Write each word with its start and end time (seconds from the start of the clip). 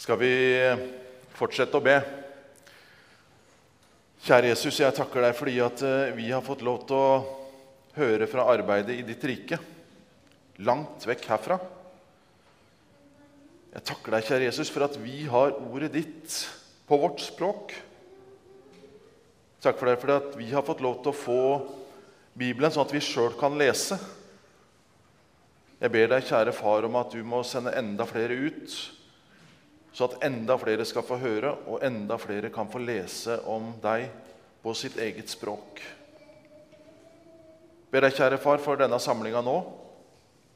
skal 0.00 0.16
vi 0.16 0.32
fortsette 1.36 1.76
å 1.76 1.84
be. 1.84 1.98
Kjære 4.24 4.48
Jesus, 4.54 4.78
jeg 4.80 4.96
takker 4.96 5.26
deg 5.26 5.34
fordi 5.36 5.58
at 5.60 5.82
eh, 5.84 6.12
vi 6.16 6.30
har 6.32 6.44
fått 6.44 6.62
lov 6.64 6.86
til 6.88 6.96
å 6.96 7.18
høre 7.98 8.28
fra 8.30 8.46
arbeidet 8.48 8.96
i 8.96 9.04
ditt 9.04 9.24
rike, 9.28 9.58
langt 10.64 11.04
vekk 11.08 11.26
herfra. 11.28 11.58
Jeg 13.74 13.84
takker 13.90 14.16
deg, 14.16 14.24
kjære 14.24 14.46
Jesus, 14.48 14.70
for 14.72 14.86
at 14.86 14.96
vi 15.02 15.26
har 15.28 15.52
ordet 15.68 15.90
ditt 15.98 16.36
på 16.88 16.98
vårt 17.02 17.20
språk. 17.20 17.74
Takk 19.60 19.76
for 19.76 19.90
deg 19.90 20.00
for 20.00 20.14
at 20.14 20.38
vi 20.40 20.48
har 20.54 20.64
fått 20.64 20.80
lov 20.84 21.02
til 21.04 21.12
å 21.12 21.18
få 21.18 21.42
Bibelen 22.40 22.72
sånn 22.72 22.86
at 22.86 22.94
vi 22.96 23.02
sjøl 23.04 23.36
kan 23.36 23.58
lese. 23.60 24.00
Jeg 25.76 25.92
ber 25.92 26.08
deg, 26.14 26.24
kjære 26.24 26.56
far, 26.56 26.88
om 26.88 26.96
at 27.02 27.12
du 27.12 27.20
må 27.20 27.42
sende 27.44 27.76
enda 27.76 28.08
flere 28.08 28.36
ut, 28.48 28.78
så 29.92 30.06
at 30.06 30.20
enda 30.24 30.56
flere 30.60 30.84
skal 30.86 31.04
få 31.06 31.18
høre, 31.20 31.54
og 31.66 31.82
enda 31.84 32.18
flere 32.20 32.50
kan 32.54 32.70
få 32.70 32.82
lese 32.82 33.40
om 33.50 33.72
deg 33.82 34.06
på 34.62 34.74
sitt 34.76 34.98
eget 35.00 35.32
språk. 35.32 35.82
Ber 37.90 38.06
deg, 38.06 38.14
kjære 38.14 38.38
far, 38.38 38.62
for 38.62 38.78
denne 38.78 39.00
samlinga 39.02 39.42
nå. 39.42 39.56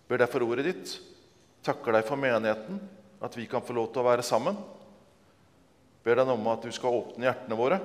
Ber 0.08 0.22
deg 0.22 0.30
for 0.30 0.46
ordet 0.46 0.68
ditt. 0.68 0.94
Takker 1.66 1.96
deg 1.96 2.06
for 2.06 2.20
menigheten, 2.20 2.78
at 3.24 3.36
vi 3.38 3.48
kan 3.50 3.64
få 3.64 3.74
lov 3.74 3.90
til 3.90 4.04
å 4.04 4.08
være 4.10 4.26
sammen. 4.26 4.58
Ber 6.04 6.20
deg 6.20 6.30
om 6.30 6.50
at 6.52 6.62
du 6.62 6.70
skal 6.74 7.00
åpne 7.00 7.26
hjertene 7.26 7.58
våre 7.58 7.80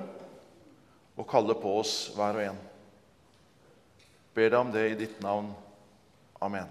og 1.20 1.26
kalle 1.28 1.56
på 1.58 1.72
oss 1.80 1.94
hver 2.16 2.36
og 2.38 2.44
en. 2.44 2.60
Ber 4.36 4.52
deg 4.52 4.60
om 4.60 4.70
det 4.72 4.84
i 4.90 4.98
ditt 5.00 5.18
navn. 5.24 5.50
Amen. 6.40 6.68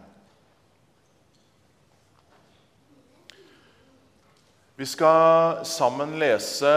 Vi 4.80 4.86
skal 4.86 5.66
sammen 5.68 6.14
lese 6.22 6.70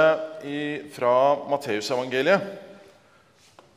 i, 0.43 0.83
fra 0.91 1.39
Matteusevangeliet, 1.47 2.41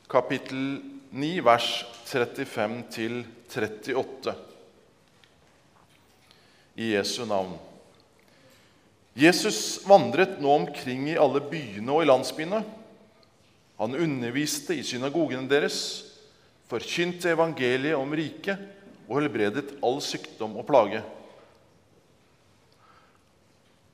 kapittel 0.09 0.79
9, 1.13 1.27
vers 1.45 1.67
35 2.09 2.79
til 2.89 3.19
38. 3.53 4.33
I 6.81 6.87
Jesu 6.95 7.19
navn. 7.29 7.51
Jesus 9.13 9.59
vandret 9.85 10.39
nå 10.41 10.55
omkring 10.57 11.05
i 11.11 11.19
alle 11.21 11.43
byene 11.45 11.93
og 11.93 12.01
i 12.01 12.09
landsbyene. 12.09 12.63
Han 13.77 13.93
underviste 14.07 14.73
i 14.73 14.87
synagogene 14.89 15.45
deres, 15.53 15.77
forkynte 16.65 17.29
evangeliet 17.37 17.93
om 17.93 18.17
riket 18.17 18.57
og 19.05 19.19
helbredet 19.19 19.75
all 19.85 20.01
sykdom 20.01 20.57
og 20.57 20.65
plage. 20.65 21.05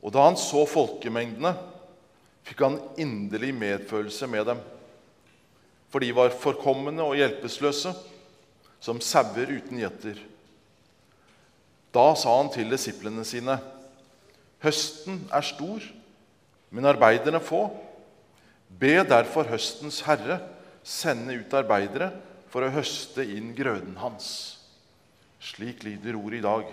Og 0.01 0.13
da 0.13 0.25
han 0.25 0.37
så 0.39 0.63
folkemengdene, 0.69 1.53
fikk 2.47 2.63
han 2.65 2.79
inderlig 2.99 3.53
medfølelse 3.53 4.29
med 4.29 4.47
dem. 4.49 4.61
For 5.91 6.01
de 6.01 6.09
var 6.15 6.33
forkomne 6.33 7.03
og 7.03 7.17
hjelpeløse, 7.19 7.93
som 8.81 9.01
sauer 9.03 9.51
uten 9.51 9.81
gjetter. 9.81 10.17
Da 11.93 12.05
sa 12.17 12.33
han 12.39 12.49
til 12.53 12.71
disiplene 12.71 13.25
sine.: 13.27 13.59
Høsten 14.63 15.25
er 15.33 15.45
stor, 15.45 15.83
men 16.71 16.87
arbeiderne 16.87 17.41
få. 17.43 17.65
Be 18.79 19.01
derfor 19.03 19.49
høstens 19.51 19.99
herre 20.07 20.39
sende 20.83 21.35
ut 21.35 21.53
arbeidere 21.53 22.09
for 22.49 22.63
å 22.63 22.71
høste 22.73 23.25
inn 23.27 23.51
grøden 23.57 23.97
hans. 23.99 24.57
Slik 25.41 25.83
lyder 25.83 26.15
ordet 26.15 26.39
i 26.39 26.45
dag. 26.45 26.71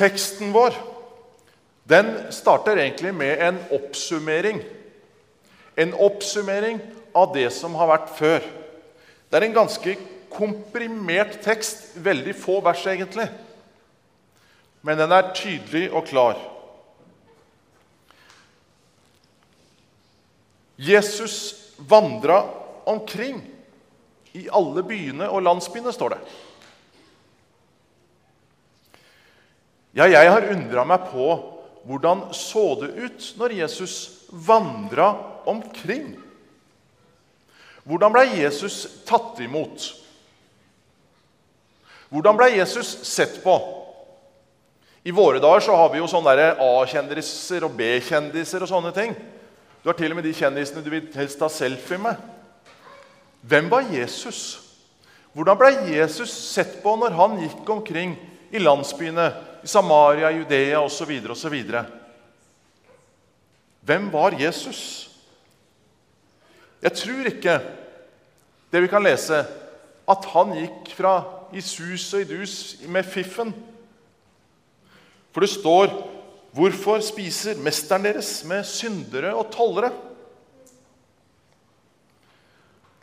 Teksten 0.00 0.54
vår 0.56 0.74
den 1.90 2.32
starter 2.32 2.76
egentlig 2.76 3.10
med 3.14 3.40
en 3.42 3.58
oppsummering. 3.74 4.62
En 5.74 5.94
oppsummering 5.94 6.78
av 7.12 7.32
det 7.34 7.48
som 7.50 7.74
har 7.74 7.90
vært 7.90 8.12
før. 8.14 8.44
Det 9.26 9.38
er 9.38 9.46
en 9.48 9.56
ganske 9.56 9.96
komprimert 10.30 11.40
tekst. 11.42 11.88
Veldig 11.98 12.36
få 12.38 12.60
vers, 12.62 12.84
egentlig. 12.86 13.26
Men 14.86 15.00
den 15.02 15.12
er 15.12 15.32
tydelig 15.34 15.88
og 15.90 16.06
klar. 16.06 16.38
Jesus 20.78 21.36
vandra 21.90 22.44
omkring 22.88 23.42
i 24.32 24.46
alle 24.46 24.86
byene 24.86 25.26
og 25.28 25.42
landsbyene, 25.42 25.92
står 25.92 26.14
det. 26.14 26.20
Ja, 29.96 30.06
jeg 30.06 30.30
har 30.30 30.50
undra 30.52 30.84
meg 30.86 31.08
på 31.10 31.32
hvordan 31.88 32.28
så 32.36 32.74
det 32.82 32.92
ut 33.00 33.30
når 33.40 33.56
Jesus 33.62 33.94
vandra 34.30 35.10
omkring. 35.48 36.12
Hvordan 37.88 38.12
ble 38.14 38.26
Jesus 38.38 38.84
tatt 39.08 39.40
imot? 39.42 39.88
Hvordan 42.10 42.38
ble 42.38 42.50
Jesus 42.52 42.92
sett 43.08 43.40
på? 43.42 43.56
I 45.02 45.14
våre 45.16 45.40
dager 45.40 45.64
så 45.64 45.76
har 45.78 45.90
vi 45.90 46.02
jo 46.02 46.08
sånne 46.10 46.52
A-kjendiser 46.60 47.64
og 47.64 47.74
B-kjendiser 47.78 48.62
og 48.62 48.70
sånne 48.70 48.92
ting. 48.94 49.14
Du 49.80 49.88
har 49.88 49.96
til 49.96 50.12
og 50.12 50.18
med 50.18 50.26
de 50.28 50.36
kjendisene 50.36 50.84
du 50.84 50.90
vil 50.92 51.06
helst 51.16 51.40
ta 51.40 51.48
selfie 51.48 51.98
med. 51.98 52.18
Hvem 53.48 53.70
var 53.72 53.88
Jesus? 53.88 54.60
Hvordan 55.32 55.56
ble 55.56 55.70
Jesus 55.88 56.30
sett 56.30 56.82
på 56.82 56.92
når 57.00 57.16
han 57.16 57.38
gikk 57.40 57.70
omkring 57.72 58.12
i 58.52 58.60
landsbyene 58.60 59.30
i 59.62 59.68
Samaria, 59.68 60.30
Judea 60.30 60.80
osv. 60.80 61.12
osv. 61.30 61.56
Hvem 63.80 64.10
var 64.12 64.36
Jesus? 64.40 65.10
Jeg 66.80 66.96
tror 66.96 67.28
ikke 67.28 67.58
det 68.72 68.82
vi 68.82 68.88
kan 68.88 69.04
lese, 69.04 69.42
at 70.10 70.30
han 70.32 70.54
gikk 70.56 70.94
fra 70.96 71.14
i 71.52 71.62
sus 71.64 72.06
og 72.14 72.22
i 72.22 72.28
dus 72.30 72.54
med 72.88 73.04
fiffen. 73.04 73.52
For 75.34 75.44
det 75.44 75.52
står 75.52 75.92
Hvorfor 76.50 76.98
spiser 76.98 77.60
mesteren 77.62 78.08
deres 78.08 78.40
med 78.42 78.64
syndere 78.66 79.30
og 79.38 79.52
tollere? 79.54 79.92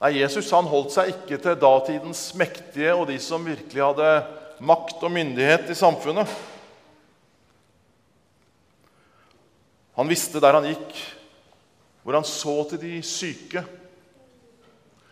Nei, 0.01 0.18
Jesus 0.19 0.51
han 0.51 0.68
holdt 0.68 0.91
seg 0.94 1.13
ikke 1.13 1.39
til 1.41 1.56
datidens 1.62 2.25
mektige 2.38 2.91
og 2.91 3.07
de 3.09 3.16
som 3.24 3.47
virkelig 3.47 3.81
hadde 3.81 4.09
makt 4.59 5.03
og 5.03 5.13
myndighet 5.13 5.69
i 5.72 5.78
samfunnet. 5.78 6.29
Han 9.97 10.09
visste 10.09 10.41
der 10.41 10.57
han 10.57 10.68
gikk, 10.69 10.97
hvor 12.03 12.18
han 12.19 12.28
så 12.28 12.56
til 12.69 12.81
de 12.81 12.97
syke, 13.06 13.63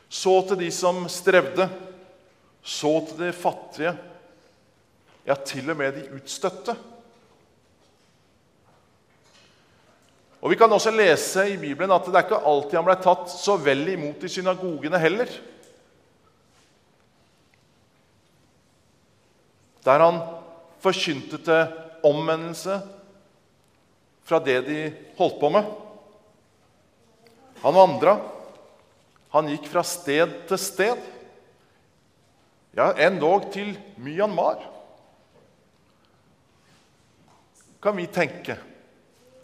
så 0.09 0.35
til 0.47 0.59
de 0.61 0.69
som 0.71 1.05
strevde, 1.11 1.65
så 2.65 2.91
til 3.09 3.23
de 3.25 3.31
fattige, 3.35 3.95
ja, 5.25 5.35
til 5.35 5.73
og 5.73 5.79
med 5.79 5.97
de 5.97 6.05
utstøtte. 6.19 6.77
Og 10.45 10.51
Vi 10.53 10.57
kan 10.61 10.71
også 10.71 10.93
lese 10.93 11.47
i 11.49 11.57
Bibelen 11.57 11.91
at 11.91 12.05
det 12.05 12.13
er 12.13 12.27
ikke 12.27 12.45
alltid 12.45 12.77
han 12.77 12.85
ble 12.85 12.95
tatt 13.01 13.31
så 13.33 13.55
vel 13.57 13.87
imot 13.95 14.21
i 14.21 14.29
synagogene 14.29 14.99
heller. 15.01 15.31
Der 19.85 20.01
han 20.01 20.21
forkynte 20.81 21.39
til 21.45 21.81
omvendelse 22.05 22.79
fra 24.25 24.39
det 24.41 24.59
de 24.65 24.79
holdt 25.17 25.39
på 25.39 25.49
med. 25.53 25.67
Han 27.61 27.77
vandra. 27.77 28.15
Han 29.35 29.49
gikk 29.51 29.69
fra 29.69 29.83
sted 29.85 30.33
til 30.49 30.61
sted. 30.61 31.11
Ja, 32.75 32.91
endog 33.05 33.51
til 33.53 33.75
Myanmar. 34.01 34.59
Kan 37.81 37.97
vi 37.97 38.07
tenke 38.09 38.57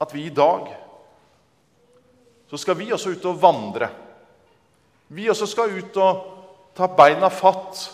at 0.01 0.13
vi 0.15 0.25
i 0.25 0.33
dag 0.33 0.71
så 2.49 2.57
skal 2.59 2.75
vi 2.75 2.89
også 2.91 3.13
ut 3.13 3.25
og 3.29 3.37
vandre. 3.39 3.87
Vi 5.07 5.29
også 5.31 5.47
skal 5.47 5.71
ut 5.77 5.97
og 6.01 6.23
ta 6.75 6.89
beina 6.97 7.29
fatt 7.31 7.85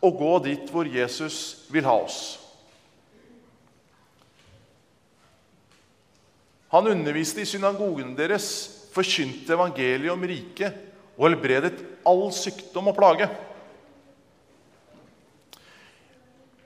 og 0.00 0.16
gå 0.16 0.34
dit 0.48 0.70
hvor 0.72 0.88
Jesus 0.88 1.66
vil 1.72 1.84
ha 1.84 1.96
oss. 2.00 2.38
Han 6.70 6.86
underviste 6.86 7.42
i 7.42 7.48
synagogen 7.48 8.14
deres, 8.18 8.46
forkynte 8.94 9.54
evangeliet 9.54 10.12
om 10.12 10.22
riket 10.26 10.76
og 11.16 11.28
helbredet 11.28 11.76
all 12.06 12.28
sykdom 12.34 12.90
og 12.90 12.96
plage. 12.96 13.26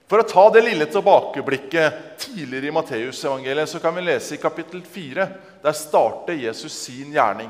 For 0.05 0.21
å 0.21 0.29
ta 0.29 0.45
det 0.53 0.63
lille 0.67 0.87
tilbakeblikket 0.93 2.19
tidligere 2.21 2.69
i 2.69 2.75
Matteusevangeliet 2.77 3.73
så 3.73 3.81
kan 3.81 3.97
vi 3.97 4.05
lese 4.05 4.37
i 4.37 4.41
kapittel 4.43 4.85
4. 4.85 5.27
Der 5.65 5.77
starter 5.77 6.37
Jesus 6.37 6.77
sin 6.85 7.11
gjerning. 7.15 7.49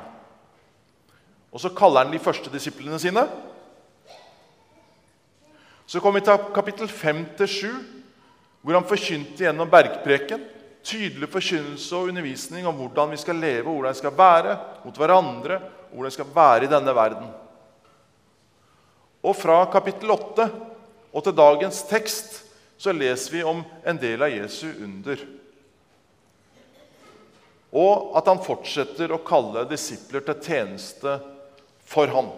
Og 1.50 1.60
Så 1.60 1.74
kaller 1.74 2.06
han 2.06 2.14
de 2.14 2.22
første 2.22 2.50
disiplene 2.50 2.98
sine. 3.02 3.26
Så 5.86 6.00
kom 6.00 6.16
vi 6.16 6.24
til 6.24 6.48
kapittel 6.54 6.88
5-7, 6.88 7.68
hvor 8.64 8.78
han 8.78 8.88
forkynte 8.88 9.44
gjennom 9.44 9.70
bergpreken. 9.70 10.42
Tydelig 10.84 11.28
forkynnelse 11.32 11.96
og 11.96 12.10
undervisning 12.10 12.66
om 12.68 12.76
hvordan 12.76 13.12
vi 13.12 13.20
skal 13.20 13.40
leve, 13.40 13.68
hvordan 13.68 13.92
vi 13.92 14.00
skal 14.00 14.16
være 14.16 14.56
mot 14.84 15.00
hverandre, 15.00 15.58
og 15.90 15.96
hvordan 15.96 16.12
vi 16.12 16.16
skal 16.18 16.32
være 16.36 16.64
i 16.64 16.72
denne 16.72 16.94
verden. 16.96 17.28
Og 19.24 19.36
fra 19.36 19.62
kapittel 19.72 20.12
8 20.12 20.48
og 21.14 21.22
til 21.24 21.36
dagens 21.36 21.84
tekst 21.88 22.40
så 22.80 22.92
leser 22.92 23.32
vi 23.32 23.44
om 23.46 23.62
en 23.86 24.00
del 24.00 24.24
av 24.24 24.32
Jesu 24.32 24.66
under. 24.82 25.20
Og 27.74 28.12
at 28.18 28.28
han 28.30 28.42
fortsetter 28.42 29.12
å 29.14 29.22
kalle 29.26 29.64
disipler 29.70 30.24
til 30.26 30.40
tjeneste 30.42 31.16
for 31.88 32.10
han. 32.12 32.28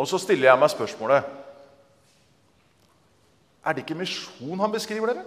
Og 0.00 0.08
så 0.08 0.20
stiller 0.20 0.48
jeg 0.48 0.60
meg 0.60 0.72
spørsmålet 0.72 1.36
Er 3.60 3.76
det 3.76 3.84
ikke 3.84 3.98
misjon 4.00 4.60
han 4.62 4.72
beskriver, 4.72 5.12
dere? 5.12 5.26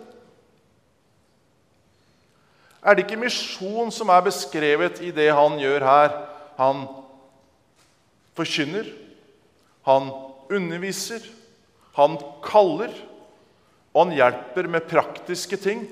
Er 2.83 2.97
det 2.97 3.05
ikke 3.05 3.21
misjon 3.21 3.93
som 3.93 4.09
er 4.11 4.23
beskrevet 4.25 4.97
i 5.05 5.11
det 5.13 5.29
han 5.31 5.59
gjør 5.61 5.85
her? 5.85 6.15
Han 6.57 6.87
forkynner, 8.33 8.89
han 9.85 10.09
underviser, 10.51 11.21
han 11.95 12.17
kaller, 12.43 12.91
og 13.93 14.07
han 14.07 14.15
hjelper 14.17 14.67
med 14.73 14.89
praktiske 14.89 15.59
ting. 15.61 15.85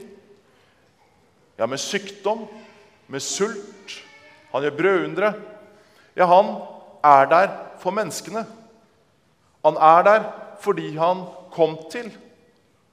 Ja, 1.61 1.69
med 1.69 1.79
sykdom, 1.79 2.47
med 3.07 3.21
sult. 3.21 4.01
Han 4.51 4.65
gjør 4.65 4.77
brødundre. 4.81 5.31
Ja, 6.17 6.25
han 6.25 6.55
er 7.05 7.29
der 7.29 7.53
for 7.79 7.93
menneskene. 7.93 8.43
Han 9.65 9.77
er 9.77 10.05
der 10.07 10.29
fordi 10.61 10.91
han 10.97 11.25
kom 11.53 11.77
til, 11.91 12.07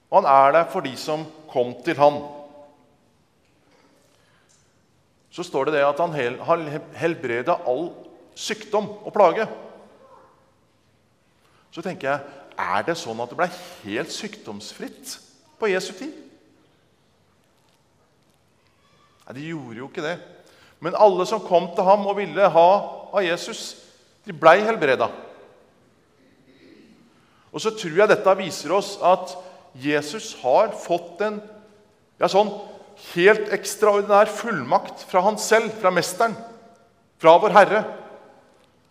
og 0.09 0.21
han 0.21 0.29
er 0.29 0.51
der 0.57 0.69
for 0.71 0.85
de 0.85 0.95
som 0.97 1.25
kom 1.51 1.73
til 1.85 1.97
han. 1.97 2.19
Så 5.31 5.45
står 5.45 5.69
det 5.69 5.77
det 5.77 5.85
at 5.85 5.99
han 6.01 6.13
har 6.43 6.63
helbreda 6.97 7.59
all 7.69 7.91
sykdom 8.35 8.89
og 9.05 9.13
plage. 9.13 9.45
Så 11.71 11.85
tenker 11.85 12.09
jeg 12.09 12.39
er 12.59 12.83
det 12.83 12.97
sånn 12.99 13.21
at 13.21 13.31
det 13.31 13.37
ble 13.39 13.47
helt 13.85 14.11
sykdomsfritt 14.11 15.13
på 15.61 15.69
Jesu 15.71 15.93
tid? 15.93 16.11
Nei, 19.27 19.35
de 19.37 19.47
gjorde 19.51 19.77
jo 19.77 19.87
ikke 19.87 20.03
det. 20.03 20.17
Men 20.83 20.97
alle 20.97 21.25
som 21.29 21.43
kom 21.43 21.69
til 21.75 21.85
ham 21.85 22.07
og 22.09 22.17
ville 22.17 22.49
ha 22.51 22.69
av 23.13 23.23
Jesus, 23.23 23.75
de 24.25 24.33
blei 24.35 24.57
helbreda. 24.65 25.09
Og 27.49 27.63
så 27.63 27.73
tror 27.73 28.01
jeg 28.01 28.11
dette 28.11 28.35
viser 28.39 28.73
oss 28.75 28.95
at 29.05 29.33
Jesus 29.79 30.33
har 30.43 30.73
fått 30.77 31.21
en 31.25 31.39
ja, 32.19 32.29
sånn 32.29 32.51
helt 33.13 33.51
ekstraordinær 33.55 34.29
fullmakt 34.31 35.05
fra 35.09 35.23
han 35.25 35.39
selv, 35.41 35.71
fra 35.79 35.91
Mesteren, 35.93 36.35
fra 37.19 37.35
vår 37.41 37.55
Herre, 37.55 37.83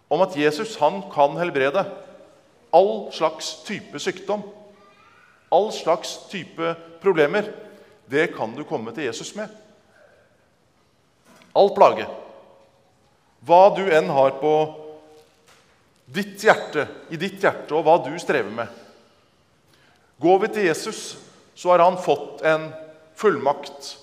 om 0.09 0.23
at 0.25 0.37
Jesus 0.39 0.77
han 0.81 1.03
kan 1.13 1.37
helbrede 1.39 1.85
all 2.75 3.13
slags 3.13 3.63
type 3.69 4.01
sykdom. 4.01 4.43
All 5.53 5.71
slags 5.73 6.19
type 6.29 6.75
problemer. 7.01 7.53
Det 8.09 8.35
kan 8.37 8.53
du 8.57 8.65
komme 8.65 8.93
til 8.93 9.09
Jesus 9.09 9.35
med. 9.37 9.49
All 11.57 11.73
plage. 11.77 12.05
Hva 13.45 13.63
du 13.77 13.85
enn 13.93 14.11
har 14.13 14.37
på 14.41 14.53
ditt 16.09 16.41
hjerte, 16.45 16.87
i 17.13 17.19
ditt 17.21 17.43
hjerte, 17.43 17.75
og 17.77 17.85
hva 17.85 17.99
du 18.05 18.15
strever 18.21 18.53
med. 18.55 18.69
Går 20.19 20.39
vi 20.45 20.53
til 20.55 20.69
Jesus, 20.71 21.03
så 21.55 21.75
har 21.75 21.85
han 21.85 22.01
fått 22.01 22.43
en 22.49 22.71
fullmakt 23.19 23.97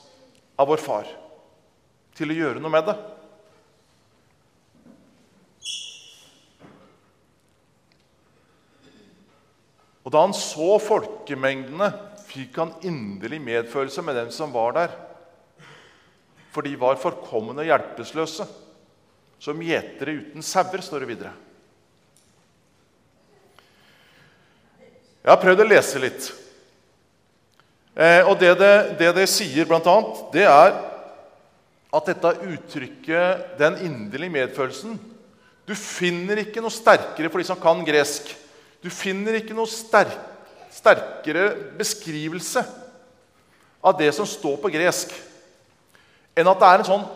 av 0.59 0.69
vår 0.69 0.81
far 0.83 1.09
til 2.15 2.31
å 2.31 2.37
gjøre 2.37 2.61
noe 2.63 2.71
med 2.71 2.87
det. 2.87 2.95
Og 10.05 10.13
da 10.13 10.21
han 10.21 10.35
så 10.37 10.75
folkemengdene, 10.85 11.89
fikk 12.29 12.59
han 12.61 12.75
inderlig 12.85 13.39
medfølelse 13.41 14.03
med 14.05 14.19
dem 14.19 14.29
som 14.33 14.53
var 14.53 14.75
der. 14.77 14.93
For 16.53 16.65
de 16.65 16.75
var 16.79 17.01
forkomne 17.01 17.65
hjelpeløse, 17.65 18.45
som 19.41 19.63
gjetere 19.65 20.19
uten 20.21 20.45
sauer, 20.45 20.83
står 20.85 21.03
det 21.03 21.09
videre. 21.09 21.33
Jeg 25.25 25.31
har 25.31 25.41
prøvd 25.41 25.63
å 25.63 25.65
lese 25.65 25.97
litt. 25.97 26.25
Eh, 27.97 28.27
og 28.29 28.35
det 28.37 28.51
det, 28.59 28.73
det 28.99 29.07
det, 29.17 29.23
sier, 29.31 29.65
annet, 29.65 30.19
det 30.35 30.43
er 30.45 30.75
at 31.95 32.09
dette 32.11 32.33
uttrykket, 32.45 33.55
den 33.57 33.79
inderlige 33.87 34.35
medfølelsen 34.35 34.99
Du 35.65 35.73
finner 35.79 36.43
ikke 36.43 36.61
noe 36.61 36.73
sterkere 36.73 37.31
for 37.31 37.41
de 37.41 37.47
som 37.47 37.57
kan 37.57 37.81
gresk. 37.87 38.27
Du 38.85 38.91
finner 38.93 39.39
ikke 39.39 39.55
noe 39.57 39.65
sterk, 39.65 40.13
sterkere 40.69 41.47
beskrivelse 41.79 42.61
av 43.81 43.97
det 43.97 44.11
som 44.13 44.29
står 44.29 44.59
på 44.61 44.69
gresk, 44.75 45.09
enn 46.37 46.51
at 46.51 46.61
det 46.61 46.69
er 46.69 46.83
en 46.83 46.89
sånn 46.91 47.07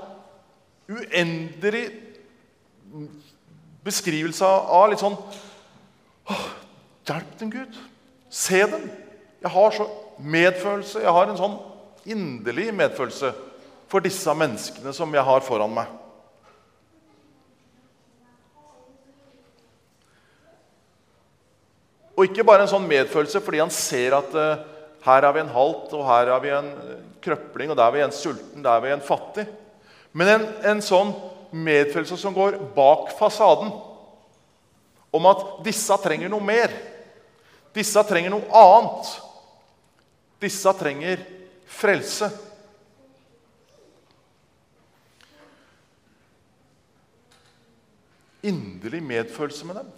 uendelig 0.89 1.83
beskrivelse 3.85 4.49
av 4.49 4.89
litt 4.89 5.05
sånn 5.05 5.19
Hjelp 7.09 7.39
dem, 7.39 7.49
Gud. 7.49 7.77
Se 8.29 8.61
dem. 8.69 8.89
Jeg 9.41 9.51
har 9.51 9.71
så 9.75 9.87
medfølelse. 10.19 11.01
Jeg 11.03 11.15
har 11.15 11.29
en 11.29 11.39
sånn 11.39 11.57
inderlig 12.09 12.69
medfølelse 12.75 13.31
for 13.89 14.05
disse 14.05 14.33
menneskene 14.37 14.93
som 14.95 15.13
jeg 15.13 15.25
har 15.25 15.45
foran 15.45 15.73
meg. 15.73 15.89
Og 22.19 22.27
ikke 22.27 22.43
bare 22.43 22.65
en 22.65 22.71
sånn 22.71 22.87
medfølelse 22.87 23.39
fordi 23.41 23.61
han 23.63 23.71
ser 23.71 24.17
at 24.17 24.33
uh, 24.35 24.61
her 25.05 25.23
har 25.23 25.33
vi 25.33 25.39
en 25.39 25.53
halt, 25.53 25.93
og 25.95 26.03
her 26.03 26.33
har 26.33 26.41
vi 26.43 26.51
en 26.51 26.67
krøpling, 27.23 27.71
og 27.71 27.77
der 27.79 27.85
er 27.85 27.95
vi 27.95 28.01
en 28.03 28.15
sulten, 28.15 28.63
der 28.63 28.73
er 28.73 28.83
vi 28.83 28.91
en 28.91 29.05
fattig. 29.05 29.45
Men 30.11 30.33
en, 30.33 30.47
en 30.73 30.81
sånn 30.83 31.13
medfølelse 31.55 32.17
som 32.19 32.35
går 32.35 32.57
bak 32.75 33.13
fasaden, 33.17 33.71
om 35.15 35.29
at 35.31 35.45
disse 35.65 35.95
trenger 36.03 36.29
noe 36.29 36.43
mer. 36.43 36.73
Disse 37.79 38.01
trenger 38.03 38.33
noe 38.33 38.47
annet. 38.59 39.09
Disse 40.43 40.71
trenger 40.75 41.21
frelse. 41.69 42.27
Inderlig 48.43 49.01
medfølelse 49.03 49.67
med 49.67 49.79
dem. 49.79 49.93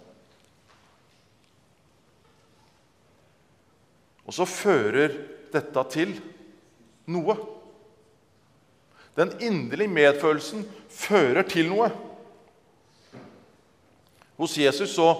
Og 4.26 4.34
så 4.34 4.46
fører 4.46 5.18
dette 5.52 5.84
til 5.90 6.14
noe. 7.10 7.36
Den 9.18 9.34
inderlige 9.42 9.90
medfølelsen 9.90 10.62
fører 10.88 11.42
til 11.50 11.68
noe. 11.70 11.90
Hos 14.38 14.54
Jesus 14.58 14.94
så 14.94 15.10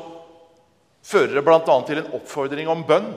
fører 1.03 1.37
det 1.37 1.45
bl.a. 1.47 1.77
til 1.87 2.01
en 2.01 2.15
oppfordring 2.19 2.71
om 2.71 2.85
bønn. 2.87 3.13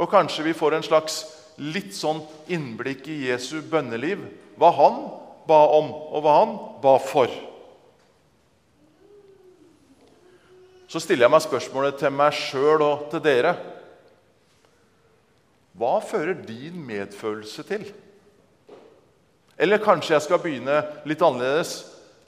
Og 0.00 0.10
kanskje 0.10 0.46
vi 0.46 0.56
får 0.56 0.78
en 0.78 0.86
slags 0.86 1.22
litt 1.60 1.92
sånn 1.94 2.22
innblikk 2.52 3.06
i 3.12 3.26
Jesu 3.28 3.60
bønneliv. 3.68 4.24
Hva 4.56 4.72
han 4.76 5.00
ba 5.48 5.60
om, 5.76 5.90
og 5.92 6.24
hva 6.24 6.36
han 6.40 6.54
ba 6.82 6.96
for. 7.02 7.32
Så 10.92 11.00
stiller 11.00 11.26
jeg 11.26 11.32
meg 11.32 11.44
spørsmålet 11.44 12.00
til 12.00 12.12
meg 12.12 12.36
sjøl 12.36 12.82
og 12.84 13.06
til 13.12 13.22
dere. 13.24 13.54
Hva 15.78 15.96
fører 16.04 16.36
din 16.36 16.82
medfølelse 16.84 17.64
til? 17.68 17.86
Eller 19.56 19.80
kanskje 19.80 20.16
jeg 20.16 20.26
skal 20.26 20.40
begynne 20.42 20.82
litt 21.08 21.22
annerledes. 21.24 21.78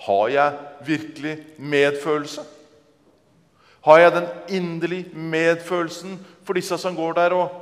Har 0.05 0.29
jeg 0.33 0.87
virkelig 0.87 1.35
medfølelse? 1.61 2.45
Har 3.85 3.99
jeg 3.99 4.13
den 4.13 4.29
inderlige 4.49 5.19
medfølelsen 5.19 6.17
for 6.45 6.57
disse 6.57 6.79
som 6.81 6.97
går 6.97 7.13
der 7.19 7.35
og 7.37 7.61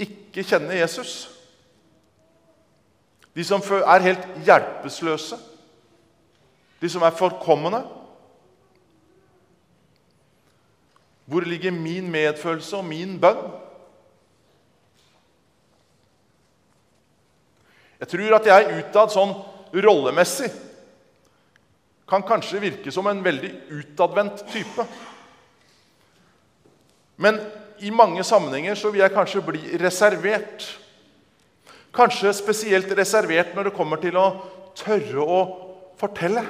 ikke 0.00 0.44
kjenner 0.44 0.78
Jesus? 0.80 1.28
De 3.36 3.44
som 3.44 3.60
er 3.60 3.98
helt 4.00 4.24
hjelpeløse? 4.46 5.36
De 6.80 6.88
som 6.88 7.02
er 7.02 7.10
forkommende? 7.10 7.82
Hvor 11.26 11.40
ligger 11.40 11.70
min 11.70 12.10
medfølelse 12.10 12.76
og 12.76 12.84
min 12.84 13.20
bønn? 13.20 13.50
Jeg 18.00 18.08
tror 18.08 18.36
at 18.38 18.46
jeg 18.46 18.78
utad 18.78 19.12
sånn 19.12 19.34
rollemessig 19.84 20.48
kan 22.08 22.24
kanskje 22.24 22.60
virke 22.62 22.92
som 22.92 23.08
en 23.10 23.24
veldig 23.24 23.50
utadvendt 23.80 24.44
type. 24.52 24.84
Men 27.16 27.40
i 27.78 27.92
mange 27.92 28.24
sammenhenger 28.24 28.76
så 28.78 28.90
vil 28.92 29.02
jeg 29.02 29.14
kanskje 29.14 29.44
bli 29.44 29.62
reservert. 29.80 30.66
Kanskje 31.96 32.34
spesielt 32.36 32.92
reservert 32.96 33.54
når 33.56 33.68
det 33.68 33.76
kommer 33.76 34.00
til 34.00 34.16
å 34.20 34.28
tørre 34.76 35.24
å 35.24 35.40
fortelle. 36.00 36.44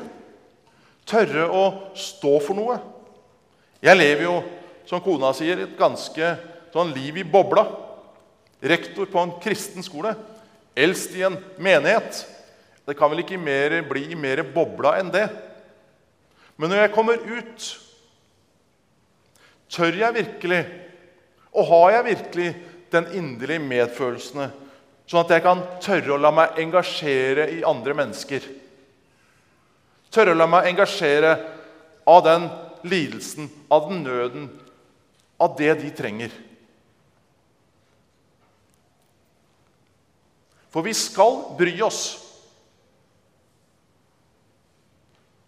Tørre 1.06 1.46
å 1.46 1.64
stå 1.98 2.36
for 2.42 2.58
noe. 2.58 2.78
Jeg 3.84 3.98
lever 3.98 4.26
jo, 4.26 4.36
som 4.86 5.02
kona 5.02 5.32
sier, 5.36 5.62
et 5.62 5.78
ganske 5.78 6.32
sånn 6.74 6.90
liv 6.96 7.20
i 7.22 7.26
bobla. 7.26 7.66
Rektor 8.66 9.06
på 9.10 9.22
en 9.22 9.36
kristen 9.42 9.84
skole. 9.86 10.16
Eldst 10.76 11.14
i 11.16 11.22
en 11.26 11.38
menighet. 11.62 12.24
Det 12.86 12.94
kan 12.98 13.10
vel 13.10 13.22
ikke 13.22 13.38
mer, 13.38 13.80
bli 13.86 14.18
mer 14.18 14.42
bobla 14.54 14.96
enn 15.00 15.10
det. 15.14 15.26
Men 16.56 16.72
når 16.72 16.84
jeg 16.84 16.94
kommer 16.94 17.22
ut, 17.22 17.66
tør 19.72 19.98
jeg 19.98 20.14
virkelig, 20.14 20.62
og 21.56 21.68
har 21.70 21.90
jeg 21.96 22.08
virkelig 22.10 22.48
den 22.92 23.08
inderlige 23.18 23.64
medfølelsen, 23.64 24.50
sånn 25.06 25.22
at 25.22 25.32
jeg 25.36 25.44
kan 25.44 25.62
tørre 25.82 26.14
å 26.14 26.20
la 26.20 26.32
meg 26.34 26.58
engasjere 26.62 27.48
i 27.56 27.62
andre 27.66 27.96
mennesker? 27.96 28.46
Tørre 30.12 30.34
å 30.34 30.38
la 30.38 30.48
meg 30.50 30.70
engasjere 30.70 31.32
av 32.06 32.22
den 32.26 32.48
lidelsen, 32.86 33.50
av 33.70 33.88
den 33.90 34.04
nøden, 34.06 34.50
av 35.42 35.56
det 35.58 35.72
de 35.82 35.90
trenger. 35.94 36.34
For 40.72 40.84
vi 40.84 40.92
skal 40.96 41.38
bry 41.56 41.72
oss. 41.84 42.02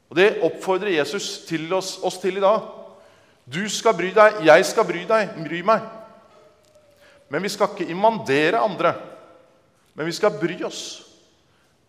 Og 0.09 0.17
Det 0.17 0.39
oppfordrer 0.41 0.95
Jesus 0.97 1.45
til 1.45 1.69
oss, 1.77 1.99
oss, 2.01 2.17
til 2.23 2.41
i 2.41 2.45
dag. 2.45 2.78
Du 3.49 3.65
skal 3.73 3.97
bry 3.97 4.11
deg, 4.13 4.43
jeg 4.45 4.65
skal 4.69 4.85
bry 4.89 5.05
deg, 5.09 5.29
bry 5.47 5.63
meg. 5.65 5.81
Men 7.33 7.45
vi 7.45 7.49
skal 7.53 7.71
ikke 7.73 7.91
immandere 7.93 8.61
andre. 8.61 8.93
Men 9.97 10.07
vi 10.09 10.15
skal 10.17 10.37
bry 10.41 10.57
oss 10.69 10.83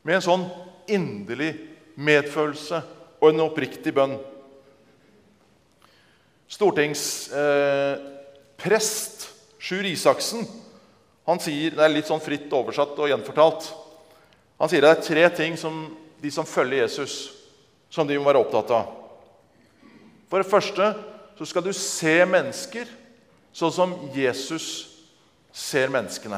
med 0.07 0.15
en 0.17 0.23
sånn 0.23 0.45
inderlig 0.89 1.51
medfølelse 1.99 2.79
og 3.19 3.27
en 3.29 3.43
oppriktig 3.43 3.93
bønn. 3.95 4.15
Stortingsprest 6.49 7.27
eh, 9.21 9.27
Sjur 9.59 9.85
Isaksen 9.85 10.47
han 11.29 11.37
sier, 11.43 11.75
Det 11.75 11.83
er 11.83 11.91
litt 11.93 12.07
sånn 12.09 12.23
fritt 12.23 12.49
oversatt 12.55 12.97
og 12.97 13.09
gjenfortalt. 13.11 13.67
Han 14.57 14.69
sier 14.71 14.81
det 14.81 14.89
er 14.95 15.03
tre 15.05 15.25
ting 15.35 15.57
som 15.59 15.83
de 16.19 16.31
som 16.33 16.47
følger 16.47 16.81
Jesus, 16.87 17.29
som 17.91 18.07
de 18.07 18.17
må 18.17 18.25
være 18.25 18.41
opptatt 18.41 18.71
av. 18.73 18.89
For 20.31 20.41
det 20.41 20.49
første 20.49 20.89
så 21.39 21.45
skal 21.45 21.63
du 21.63 21.69
se 21.71 22.17
mennesker 22.27 22.89
sånn 23.55 23.71
som 23.71 23.93
Jesus 24.11 24.65
ser 25.55 25.87
menneskene. 25.87 26.35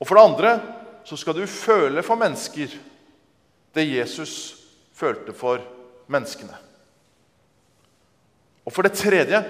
Og 0.00 0.08
for 0.08 0.16
det 0.16 0.22
andre 0.24 0.52
så 1.04 1.18
skal 1.20 1.36
du 1.36 1.44
føle 1.44 2.00
for 2.00 2.16
mennesker 2.16 2.72
det 3.76 3.84
Jesus 3.84 4.32
følte 4.96 5.34
for 5.36 5.60
menneskene. 6.08 6.56
Og 8.64 8.72
for 8.72 8.88
det 8.88 8.96
tredje 8.96 9.42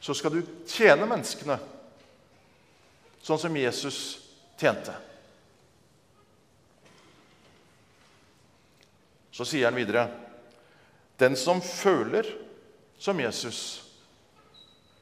så 0.00 0.16
skal 0.16 0.38
du 0.38 0.40
tjene 0.64 1.10
menneskene 1.12 1.58
sånn 3.20 3.44
som 3.44 3.60
Jesus 3.60 4.00
tjente. 4.56 4.96
Så 9.28 9.44
sier 9.44 9.68
han 9.68 9.76
videre 9.76 10.08
Den 11.20 11.36
som 11.36 11.60
føler 11.60 12.24
som 12.96 13.18
Jesus, 13.20 13.84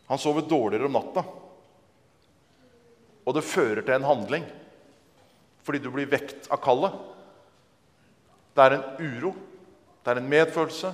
han 0.07 0.19
sover 0.19 0.43
dårligere 0.51 0.89
om 0.89 0.97
natta. 0.97 1.23
Og 3.23 3.37
det 3.37 3.47
fører 3.47 3.85
til 3.85 3.95
en 3.99 4.09
handling 4.09 4.47
fordi 5.69 5.83
du 5.85 5.91
blir 5.93 6.09
vekt 6.09 6.47
av 6.49 6.63
kallet. 6.65 6.95
Det 8.57 8.65
er 8.65 8.75
en 8.79 8.87
uro, 9.05 9.35
det 10.01 10.11
er 10.11 10.21
en 10.23 10.31
medfølelse, 10.33 10.93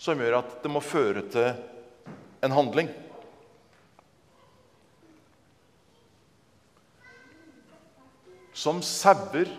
som 0.00 0.22
gjør 0.24 0.38
at 0.38 0.54
det 0.62 0.70
må 0.72 0.80
føre 0.80 1.20
til 1.28 1.50
en 2.40 2.54
handling. 2.56 2.88
Som 8.56 8.80
sauer 8.80 9.52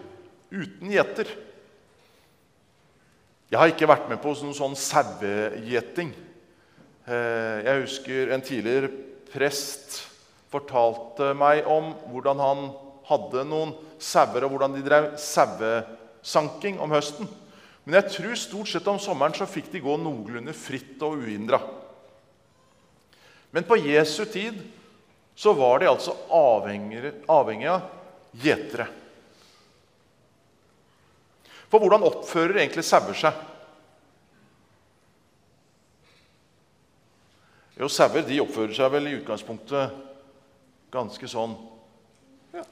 uten 0.50 0.90
gjeter. 0.90 1.30
Jeg 3.51 3.60
har 3.60 3.67
ikke 3.74 3.89
vært 3.89 4.05
med 4.08 4.22
på 4.24 4.31
noen 4.31 4.55
sånn 4.55 4.77
sauegjeting. 4.79 6.13
Eh, 7.03 7.58
jeg 7.65 7.81
husker 7.81 8.29
en 8.31 8.43
tidligere 8.48 8.88
prest 9.27 9.98
fortalte 10.51 11.34
meg 11.36 11.67
om 11.67 11.89
hvordan 12.13 12.39
han 12.39 12.62
hadde 13.10 13.43
noen 13.50 13.74
sauer, 14.00 14.46
og 14.46 14.53
hvordan 14.53 14.77
de 14.77 14.86
drev 14.86 15.10
sauesanking 15.20 16.79
om 16.79 16.96
høsten. 16.96 17.27
Men 17.84 18.00
jeg 18.00 18.13
tror 18.15 18.39
stort 18.39 18.72
sett 18.72 18.88
om 18.88 19.01
sommeren 19.03 19.36
så 19.36 19.50
fikk 19.50 19.67
de 19.74 19.84
gå 19.84 19.98
noenlunde 20.00 20.55
fritt 20.55 21.03
og 21.03 21.20
uhindra. 21.20 21.60
Men 23.51 23.67
på 23.67 23.81
Jesu 23.84 24.24
tid 24.31 24.63
så 25.36 25.51
var 25.60 25.84
de 25.84 25.91
altså 25.91 26.15
avhengige, 26.31 27.17
av 27.27 27.51
gjetere. 28.31 28.88
For 31.72 31.80
hvordan 31.80 32.04
oppfører 32.04 32.60
egentlig 32.60 32.84
sauer 32.84 33.16
seg? 33.16 33.38
Jo, 37.80 37.88
sauer 37.90 38.28
oppfører 38.44 38.75
seg 38.75 38.92
vel 38.94 39.08
i 39.10 39.16
utgangspunktet 39.22 39.96
ganske 40.92 41.30
sånn 41.32 41.56
Ja, 42.51 42.66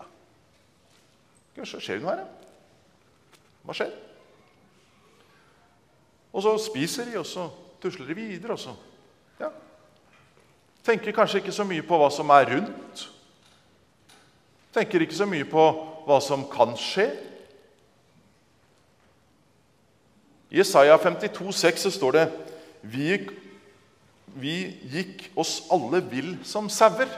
kanskje 1.56 1.80
skjer 1.80 2.02
det 2.02 2.04
noe 2.04 2.12
her, 2.12 2.26
ja. 2.26 3.38
Hva 3.64 3.76
skjer? 3.78 3.96
Og 6.36 6.44
så 6.44 6.52
spiser 6.62 7.08
de, 7.08 7.16
og 7.20 7.26
så 7.28 7.48
tusler 7.82 8.12
de 8.12 8.18
videre. 8.18 8.54
og 8.54 8.60
så, 8.60 8.76
ja. 9.40 9.50
Tenker 10.84 11.16
kanskje 11.16 11.40
ikke 11.40 11.56
så 11.56 11.66
mye 11.68 11.86
på 11.88 11.98
hva 12.00 12.12
som 12.14 12.30
er 12.36 12.52
rundt. 12.52 13.08
Tenker 14.76 15.02
ikke 15.02 15.18
så 15.18 15.26
mye 15.30 15.48
på 15.50 15.66
hva 16.06 16.20
som 16.22 16.46
kan 16.52 16.76
skje. 16.78 17.08
I 20.50 20.62
Isaiah 20.64 20.98
52, 20.98 21.52
6 21.54 21.86
så 21.86 21.92
står 21.94 22.16
det 22.18 22.26
vi, 22.82 23.18
vi 24.34 24.56
gikk 24.90 25.28
oss 25.38 25.60
alle 25.74 26.02
vill 26.10 26.38
som 26.48 26.70
sauer. 26.74 27.10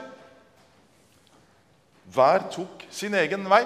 Hver 2.12 2.44
tok 2.52 2.84
sin 2.92 3.14
egen 3.16 3.46
vei. 3.48 3.62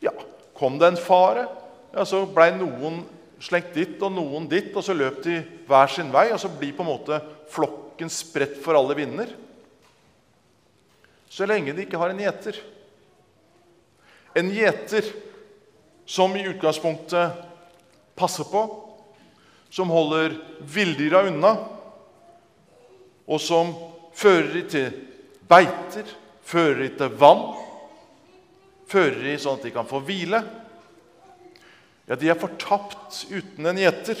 Ja, 0.00 0.14
kom 0.56 0.78
det 0.80 0.88
en 0.88 1.00
fare, 1.00 1.44
ja, 1.92 2.06
så 2.08 2.22
blei 2.24 2.48
noen 2.56 3.02
slengt 3.40 3.74
dit 3.76 4.00
og 4.04 4.12
noen 4.14 4.46
dit, 4.48 4.70
og 4.76 4.84
så 4.84 4.96
løp 4.96 5.20
de 5.24 5.40
hver 5.68 5.92
sin 5.92 6.08
vei, 6.12 6.30
og 6.32 6.40
så 6.40 6.48
blir 6.52 6.72
på 6.76 6.84
en 6.84 6.92
måte 6.92 7.20
flokken 7.52 8.12
spredt 8.12 8.56
for 8.64 8.78
alle 8.78 8.96
vinder. 8.96 9.32
Så 11.30 11.46
lenge 11.48 11.74
de 11.76 11.84
ikke 11.84 12.00
har 12.00 12.12
en 12.12 12.24
gjeter. 12.24 12.56
En 14.36 14.48
gjeter 14.54 15.12
som 16.08 16.32
i 16.36 16.46
utgangspunktet 16.48 17.49
passer 18.20 18.46
på, 18.46 18.62
som 19.72 19.90
holder 19.90 20.36
villdyra 20.60 21.24
unna, 21.30 21.56
og 23.30 23.40
som 23.40 23.72
fører 24.16 24.52
de 24.58 24.64
til 24.68 25.02
beiter, 25.48 26.08
fører 26.44 26.84
de 26.84 26.94
til 27.00 27.18
vann, 27.20 27.44
fører 28.90 29.22
de 29.24 29.38
sånn 29.38 29.58
at 29.58 29.68
de 29.68 29.72
kan 29.74 29.88
få 29.88 30.02
hvile 30.04 30.42
ja, 32.10 32.16
de 32.18 32.26
er 32.26 32.38
fortapt 32.38 33.20
uten 33.30 33.68
en 33.70 33.78
gjeter. 33.78 34.18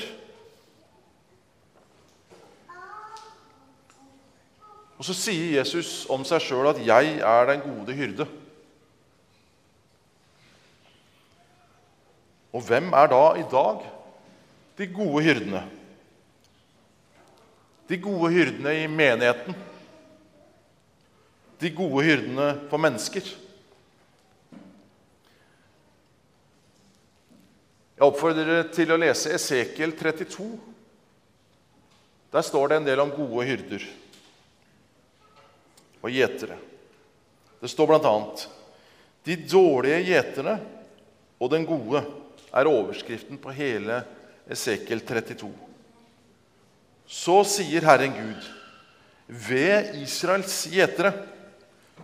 Og 4.94 5.08
så 5.08 5.16
sier 5.16 5.56
Jesus 5.56 6.04
om 6.12 6.22
seg 6.28 6.44
sjøl 6.44 6.68
at 6.70 6.78
'jeg 6.78 7.18
er 7.18 7.48
den 7.50 7.64
gode 7.64 7.96
hyrde'. 7.98 8.28
Og 12.50 12.64
hvem 12.66 12.90
er 12.96 13.10
da 13.10 13.24
i 13.38 13.46
dag 13.50 13.84
de 14.78 14.86
gode 14.90 15.22
hyrdene? 15.26 15.62
De 17.90 17.98
gode 17.98 18.30
hyrdene 18.32 18.74
i 18.82 18.88
menigheten. 18.90 19.54
De 21.60 21.70
gode 21.74 22.04
hyrdene 22.06 22.48
for 22.70 22.82
mennesker. 22.82 23.26
Jeg 28.00 28.06
oppfordrer 28.06 28.46
dere 28.48 28.68
til 28.72 28.94
å 28.94 28.98
lese 28.98 29.34
Esekiel 29.36 29.92
32. 29.98 30.46
Der 32.32 32.46
står 32.46 32.70
det 32.70 32.78
en 32.78 32.86
del 32.86 33.02
om 33.02 33.10
gode 33.12 33.44
hyrder 33.44 33.84
og 36.00 36.14
gjetere. 36.14 36.56
Det 37.60 37.68
står 37.68 37.90
bl.a.: 37.90 38.14
De 39.26 39.36
dårlige 39.36 40.00
gjeterne 40.06 40.56
og 41.36 41.50
den 41.52 41.66
gode 41.68 42.00
er 42.52 42.70
overskriften 42.70 43.38
på 43.38 43.52
hele 43.54 44.02
Esekiel 44.50 45.02
32. 45.06 45.50
Så 47.10 47.40
sier 47.46 47.86
Herren 47.86 48.14
Gud, 48.14 48.48
ved 49.26 49.94
Israels 50.02 50.64
gjetere, 50.70 51.12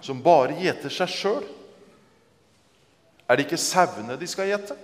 som 0.03 0.23
bare 0.23 0.55
gjeter 0.61 0.93
seg 0.93 1.11
sjøl, 1.11 1.47
er 3.27 3.39
det 3.39 3.47
ikke 3.47 3.59
sauene 3.59 4.15
de 4.19 4.29
skal 4.31 4.51
gjete? 4.53 4.77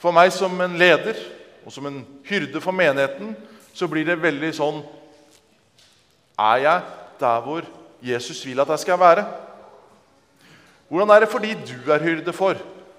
For 0.00 0.14
meg 0.14 0.30
som 0.32 0.54
en 0.64 0.78
leder 0.80 1.18
og 1.66 1.74
som 1.74 1.88
en 1.90 2.00
hyrde 2.28 2.62
for 2.64 2.72
menigheten 2.72 3.34
så 3.76 3.88
blir 3.90 4.06
det 4.06 4.16
veldig 4.22 4.50
sånn 4.56 4.78
Er 6.38 6.60
jeg 6.62 6.86
der 7.18 7.40
hvor 7.42 7.66
Jesus 8.00 8.40
vil 8.46 8.62
at 8.62 8.70
jeg 8.72 8.84
skal 8.86 9.00
være? 9.00 9.24
Hvordan 10.88 11.10
er 11.10 11.24
det 11.24 11.30
for 11.32 11.42
de 11.42 11.52
du 11.58 11.90
er 11.92 12.04
hyrde 12.04 12.32
for? 12.32 12.56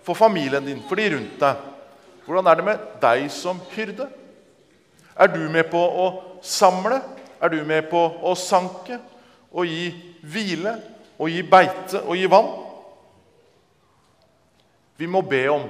For 0.10 0.18
familien 0.18 0.66
din, 0.66 0.82
for 0.90 0.98
de 0.98 1.06
rundt 1.14 1.36
deg? 1.38 1.66
Hvordan 2.26 2.48
er 2.50 2.58
det 2.58 2.64
med 2.66 2.86
deg 3.02 3.28
som 3.30 3.60
hyrde? 3.76 4.08
Er 5.14 5.30
du 5.30 5.44
med 5.54 5.68
på 5.70 5.78
å 5.78 6.06
samle? 6.42 6.98
Er 7.38 7.52
du 7.54 7.60
med 7.68 7.86
på 7.92 8.00
å 8.26 8.32
sanke? 8.34 8.98
Og 9.54 9.70
gi 9.70 9.92
hvile? 10.26 10.74
Og 11.22 11.30
gi 11.30 11.44
beite 11.46 12.02
og 12.02 12.18
gi 12.18 12.26
vann? 12.32 12.50
Vi 14.98 15.08
må 15.08 15.22
be 15.22 15.44
om 15.54 15.68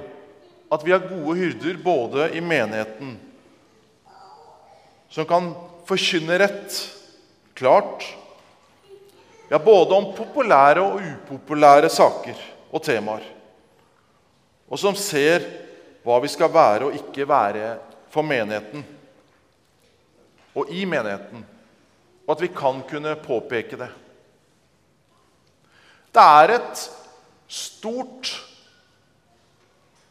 at 0.72 0.86
vi 0.86 0.94
har 0.94 1.04
gode 1.04 1.36
hyrder 1.36 1.76
både 1.84 2.30
i 2.32 2.40
menigheten, 2.40 3.12
som 5.10 5.26
kan 5.28 5.50
forkynne 5.86 6.38
rett, 6.40 6.78
klart, 7.58 8.06
ja, 9.50 9.58
både 9.58 9.98
om 9.98 10.08
populære 10.16 10.82
og 10.86 11.04
upopulære 11.04 11.90
saker 11.92 12.38
og 12.70 12.82
temaer, 12.86 13.26
og 14.70 14.78
som 14.78 14.96
ser 14.98 15.44
hva 16.06 16.16
vi 16.22 16.30
skal 16.30 16.52
være 16.54 16.88
og 16.88 16.96
ikke 16.96 17.26
være 17.28 17.74
for 18.10 18.26
menigheten 18.26 18.84
og 20.54 20.70
i 20.74 20.84
menigheten, 20.88 21.44
og 22.26 22.32
at 22.34 22.40
vi 22.42 22.50
kan 22.54 22.80
kunne 22.88 23.14
påpeke 23.22 23.78
det. 23.78 23.90
Det 26.10 26.22
er 26.22 26.56
et 26.56 26.86
stort 27.50 28.32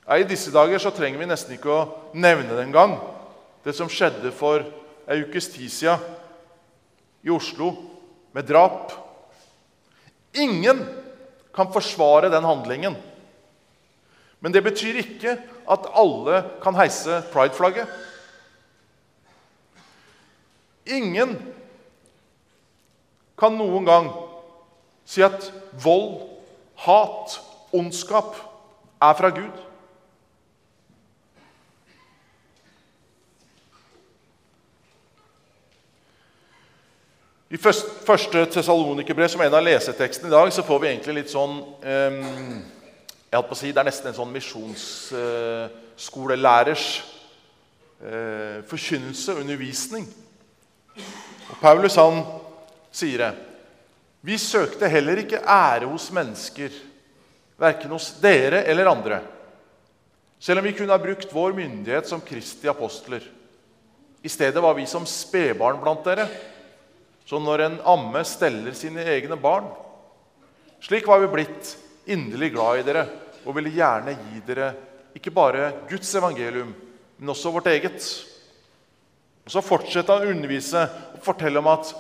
I 0.10 0.24
disse 0.26 0.50
dager 0.50 0.82
så 0.82 0.90
trenger 0.90 1.20
vi 1.22 1.28
nesten 1.30 1.54
ikke 1.54 1.70
å 1.70 2.14
nevne 2.18 2.56
det 2.56 2.64
engang. 2.64 2.96
Det 3.62 3.76
som 3.78 3.92
skjedde 3.92 4.32
for 4.34 4.64
ei 5.06 5.20
ukes 5.22 5.52
tid 5.54 5.70
siden 5.70 6.02
i 7.22 7.30
Oslo 7.30 7.68
med 8.34 8.48
drap. 8.50 8.96
Ingen 10.34 10.82
kan 11.54 11.70
forsvare 11.70 12.32
den 12.34 12.48
handlingen. 12.48 12.98
Men 14.40 14.54
det 14.54 14.64
betyr 14.64 15.02
ikke 15.02 15.36
at 15.70 15.90
alle 16.00 16.44
kan 16.64 16.78
heise 16.80 17.22
prideflagget. 17.34 17.88
Ingen 20.90 21.36
kan 23.40 23.56
noen 23.56 23.86
gang 23.88 24.10
si 25.10 25.24
at 25.26 25.52
vold, 25.84 26.22
hat, 26.86 27.40
ondskap 27.76 28.36
er 29.02 29.14
fra 29.18 29.30
Gud. 29.36 29.66
I 37.50 37.58
første 37.58 38.46
Tessalonikerbrev, 38.54 39.28
som 39.28 39.42
er 39.42 39.50
en 39.50 39.58
av 39.58 39.66
lesetekstene 39.66 40.30
i 40.30 40.34
dag, 40.36 40.52
så 40.54 40.62
får 40.64 40.82
vi 40.84 40.92
egentlig 40.92 41.16
litt 41.18 41.32
sånn 41.34 41.56
um, 41.66 42.60
jeg 43.30 43.38
holdt 43.38 43.52
på 43.52 43.54
å 43.54 43.60
si, 43.60 43.70
Det 43.72 43.80
er 43.82 43.90
nesten 43.90 44.08
en 44.10 44.18
sånn 44.18 44.34
misjonsskolelærers 44.34 46.86
uh, 48.02 48.58
forkynnelse 48.70 49.30
og 49.36 49.42
undervisning. 49.44 50.06
Og 50.98 51.56
Paulus 51.62 51.96
han 52.02 52.16
sier 52.92 53.18
det. 53.22 53.34
Vi 54.26 54.36
søkte 54.42 54.92
heller 54.92 55.18
ikke 55.22 55.46
ære 55.46 55.86
hos 55.92 56.12
mennesker, 56.12 56.70
verken 57.60 57.92
hos 57.94 58.22
dere 58.24 58.64
eller 58.68 58.92
andre, 58.92 59.22
selv 60.40 60.60
om 60.60 60.66
vi 60.66 60.74
kunne 60.76 60.94
ha 60.96 61.02
brukt 61.02 61.36
vår 61.36 61.54
myndighet 61.56 62.08
som 62.08 62.22
Kristi 62.24 62.68
apostler. 62.72 63.22
I 64.24 64.30
stedet 64.32 64.64
var 64.64 64.74
vi 64.76 64.86
som 64.88 65.06
spedbarn 65.08 65.80
blant 65.80 66.06
dere 66.08 66.28
som 67.30 67.44
når 67.46 67.62
en 67.62 67.76
amme 67.86 68.24
steller 68.26 68.74
sine 68.74 69.04
egne 69.06 69.36
barn. 69.38 69.68
Slik 70.82 71.06
var 71.08 71.20
vi 71.22 71.28
blitt 71.30 71.76
inderlig 72.10 72.52
glad 72.54 72.80
i 72.80 72.86
dere 72.88 73.06
og 73.46 73.56
ville 73.56 73.74
gjerne 73.74 74.16
gi 74.18 74.42
dere 74.48 74.74
ikke 75.16 75.34
bare 75.34 75.72
Guds 75.90 76.12
evangelium, 76.16 76.74
men 77.18 77.30
også 77.30 77.52
vårt 77.52 77.68
eget. 77.72 78.06
Og 79.46 79.52
Så 79.52 79.62
fortsetter 79.66 80.20
han 80.20 80.28
å 80.28 80.36
undervise 80.36 80.84
og 81.16 81.24
fortelle 81.24 81.60
om 81.60 81.68
at 81.68 81.94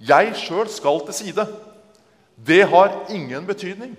'jeg 0.00 0.34
sjøl 0.36 0.68
skal 0.68 1.00
til 1.06 1.14
side'. 1.14 1.46
Det 2.46 2.68
har 2.68 3.06
ingen 3.10 3.46
betydning. 3.46 3.96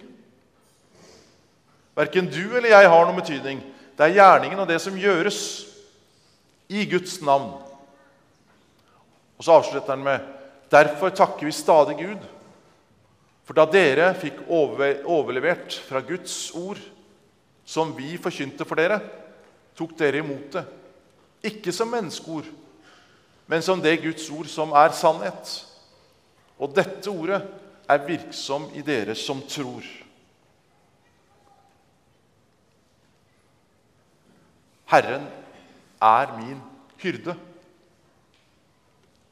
Verken 1.96 2.30
du 2.30 2.56
eller 2.56 2.70
jeg 2.70 2.90
har 2.90 3.06
noen 3.06 3.22
betydning. 3.22 3.64
Det 3.98 4.06
er 4.06 4.14
gjerningen 4.14 4.60
og 4.60 4.68
det 4.68 4.82
som 4.82 4.98
gjøres 4.98 5.66
i 6.70 6.86
Guds 6.86 7.22
navn. 7.22 7.54
Og 9.38 9.44
så 9.44 9.52
avslutter 9.52 9.96
han 9.96 10.04
med 10.04 10.20
Derfor 10.72 11.10
takker 11.10 11.46
vi 11.46 11.52
stadig 11.52 11.98
Gud. 11.98 12.20
For 13.48 13.56
da 13.56 13.64
dere 13.72 14.10
fikk 14.20 14.42
overlevert 14.52 15.78
fra 15.88 16.02
Guds 16.04 16.36
ord, 16.60 16.82
som 17.68 17.94
vi 17.96 18.18
forkynte 18.20 18.68
for 18.68 18.80
dere, 18.80 19.00
tok 19.78 19.94
dere 20.00 20.20
imot 20.20 20.58
det. 20.58 20.66
Ikke 21.48 21.72
som 21.72 21.88
menneskeord, 21.94 22.48
men 23.48 23.64
som 23.64 23.80
det 23.80 24.02
Guds 24.04 24.28
ord 24.36 24.50
som 24.52 24.76
er 24.76 24.92
sannhet. 24.96 25.54
Og 26.60 26.76
dette 26.76 27.08
ordet 27.08 27.40
er 27.88 28.04
virksom 28.04 28.68
i 28.76 28.84
dere 28.84 29.16
som 29.16 29.40
tror. 29.48 29.86
Herren 34.92 35.28
er 36.04 36.34
min 36.40 36.60
hyrde. 37.00 37.36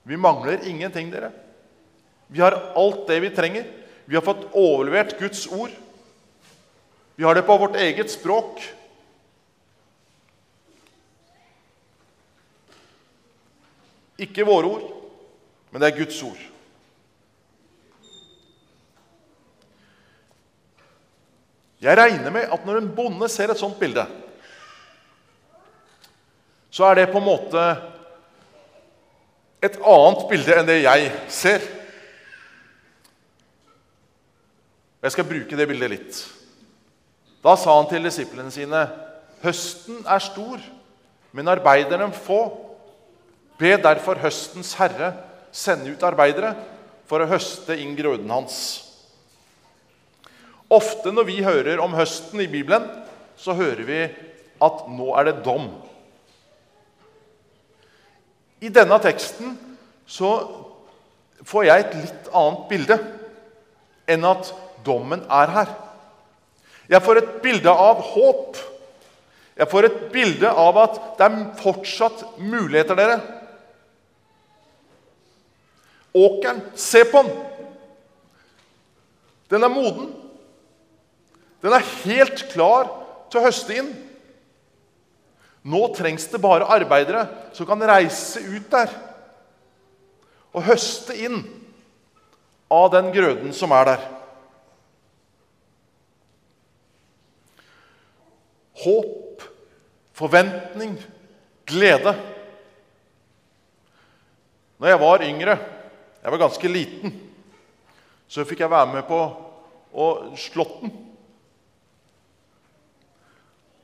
Vi 0.05 0.15
mangler 0.19 0.63
ingenting, 0.67 1.11
dere. 1.11 1.31
Vi 2.27 2.39
har 2.39 2.55
alt 2.77 3.07
det 3.09 3.19
vi 3.23 3.35
trenger. 3.35 3.65
Vi 4.05 4.15
har 4.15 4.25
fått 4.25 4.47
overlevert 4.53 5.19
Guds 5.19 5.47
ord. 5.47 5.71
Vi 7.15 7.23
har 7.23 7.35
det 7.35 7.45
på 7.47 7.57
vårt 7.57 7.75
eget 7.75 8.11
språk. 8.11 8.61
Ikke 14.21 14.45
våre 14.47 14.69
ord, 14.69 14.83
men 15.71 15.81
det 15.81 15.89
er 15.89 15.97
Guds 15.97 16.19
ord. 16.23 16.43
Jeg 21.83 21.97
regner 21.99 22.31
med 22.31 22.47
at 22.49 22.63
når 22.65 22.79
en 22.79 22.93
bonde 22.95 23.27
ser 23.29 23.51
et 23.51 23.59
sånt 23.59 23.77
bilde, 23.79 24.05
så 26.71 26.87
er 26.89 27.01
det 27.01 27.11
på 27.11 27.19
en 27.19 27.27
måte 27.27 27.65
et 29.63 29.77
annet 29.79 30.23
bilde 30.29 30.55
enn 30.59 30.69
det 30.69 30.79
jeg 30.81 31.11
ser. 31.31 31.67
Jeg 35.05 35.13
skal 35.13 35.27
bruke 35.29 35.57
det 35.57 35.67
bildet 35.69 35.91
litt. 35.91 36.19
Da 37.45 37.53
sa 37.61 37.75
han 37.77 37.85
til 37.91 38.07
disiplene 38.07 38.49
sine.: 38.49 38.87
Høsten 39.43 39.99
er 40.01 40.23
stor, 40.23 40.63
men 41.29 41.51
arbeiderne 41.51 42.09
få. 42.09 42.39
Be 43.59 43.75
derfor 43.77 44.17
høstens 44.19 44.73
herre 44.79 45.13
sende 45.53 45.93
ut 45.93 46.03
arbeidere 46.03 46.55
for 47.05 47.21
å 47.21 47.29
høste 47.29 47.77
inn 47.77 47.93
grøden 47.95 48.33
hans. 48.33 48.57
Ofte 50.73 51.13
når 51.13 51.29
vi 51.29 51.37
hører 51.45 51.79
om 51.79 51.93
høsten 51.93 52.41
i 52.41 52.49
Bibelen, 52.49 52.89
så 53.37 53.53
hører 53.53 53.85
vi 53.85 54.01
at 54.65 54.83
nå 54.89 55.13
er 55.13 55.29
det 55.29 55.37
dom. 55.45 55.69
I 58.65 58.73
denne 58.73 58.97
teksten 59.03 59.53
så 60.09 60.33
får 61.45 61.69
jeg 61.69 61.85
et 61.85 61.97
litt 62.01 62.29
annet 62.33 62.69
bilde 62.73 63.01
enn 64.09 64.25
at 64.25 64.49
dommen 64.85 65.23
er 65.25 65.51
her. 65.53 65.73
Jeg 66.89 67.01
får 67.01 67.21
et 67.21 67.31
bilde 67.43 67.71
av 67.71 68.01
håp. 68.13 68.59
Jeg 69.55 69.71
får 69.71 69.87
et 69.87 69.99
bilde 70.13 70.51
av 70.51 70.77
at 70.83 70.99
det 71.17 71.27
er 71.27 71.37
fortsatt 71.61 72.23
muligheter, 72.37 72.97
dere. 72.99 73.19
Åkeren, 76.15 76.61
se 76.79 77.03
på 77.09 77.23
den! 77.25 77.33
Den 79.51 79.63
er 79.63 79.71
moden. 79.71 80.09
Den 81.61 81.73
er 81.75 81.91
helt 82.05 82.45
klar 82.51 82.89
til 83.29 83.41
å 83.41 83.45
høste 83.45 83.75
inn. 83.77 83.91
Nå 85.65 85.81
trengs 85.97 86.27
det 86.29 86.41
bare 86.41 86.67
arbeidere 86.69 87.25
som 87.55 87.67
kan 87.69 87.81
reise 87.89 88.43
ut 88.43 88.67
der 88.69 88.91
og 90.55 90.63
høste 90.69 91.15
inn 91.19 91.41
av 92.71 92.91
den 92.93 93.09
grøden 93.11 93.51
som 93.53 93.73
er 93.75 93.89
der. 93.89 94.03
Håp, 98.85 99.43
forventning, 100.15 100.95
glede. 101.65 102.13
Når 104.77 104.91
jeg 104.91 105.01
var 105.01 105.25
yngre, 105.25 105.55
jeg 106.21 106.33
var 106.33 106.41
ganske 106.41 106.69
liten, 106.69 107.15
så 108.27 108.45
fikk 108.45 108.61
jeg 108.63 108.73
være 108.73 108.93
med 108.93 109.07
på 109.09 109.21
Slåtten. 110.37 110.91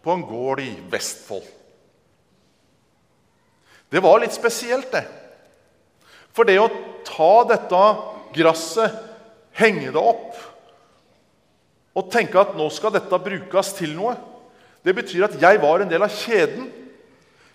På 0.01 0.13
en 0.13 0.23
gård 0.27 0.59
i 0.59 0.71
Vestfold. 0.91 1.45
Det 3.91 4.01
var 4.03 4.21
litt 4.23 4.35
spesielt, 4.35 4.89
det. 4.91 5.03
For 6.31 6.47
det 6.47 6.57
å 6.61 6.71
ta 7.07 7.33
dette 7.49 7.81
gresset, 8.35 8.97
henge 9.59 9.91
det 9.91 9.99
opp 9.99 10.37
og 11.91 12.07
tenke 12.11 12.39
at 12.39 12.53
nå 12.55 12.69
skal 12.71 12.93
dette 12.95 13.17
brukes 13.19 13.73
til 13.75 13.91
noe, 13.97 14.13
det 14.81 14.93
betyr 14.97 15.27
at 15.27 15.37
jeg 15.41 15.59
var 15.61 15.83
en 15.83 15.89
del 15.91 16.03
av 16.05 16.13
kjeden. 16.13 16.69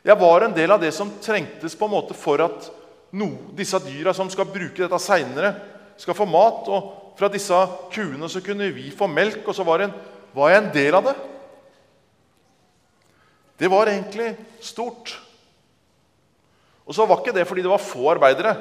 Jeg 0.07 0.19
var 0.21 0.47
en 0.47 0.55
del 0.55 0.71
av 0.71 0.83
det 0.83 0.93
som 0.95 1.11
trengtes 1.23 1.75
på 1.75 1.89
en 1.89 1.95
måte 1.97 2.15
for 2.15 2.43
at 2.45 2.69
no, 3.17 3.33
disse 3.59 3.81
dyra 3.83 4.15
som 4.15 4.31
skal 4.31 4.47
bruke 4.51 4.79
dette 4.79 5.01
seinere, 5.03 5.55
skal 5.99 6.15
få 6.15 6.27
mat. 6.31 6.69
Og 6.71 7.17
fra 7.19 7.31
disse 7.33 7.59
kuene 7.95 8.31
så 8.31 8.43
kunne 8.45 8.71
vi 8.77 8.93
få 8.95 9.09
melk, 9.11 9.43
og 9.43 9.57
så 9.57 9.67
var, 9.67 9.83
en, 9.83 9.95
var 10.37 10.53
jeg 10.53 10.63
en 10.63 10.73
del 10.77 10.99
av 11.01 11.11
det. 11.11 11.17
Det 13.57 13.71
var 13.73 13.91
egentlig 13.91 14.35
stort. 14.63 15.17
Og 16.87 16.95
så 16.95 17.07
var 17.09 17.23
ikke 17.23 17.35
det 17.35 17.47
fordi 17.49 17.65
det 17.65 17.73
var 17.73 17.83
få 17.83 18.05
arbeidere. 18.13 18.55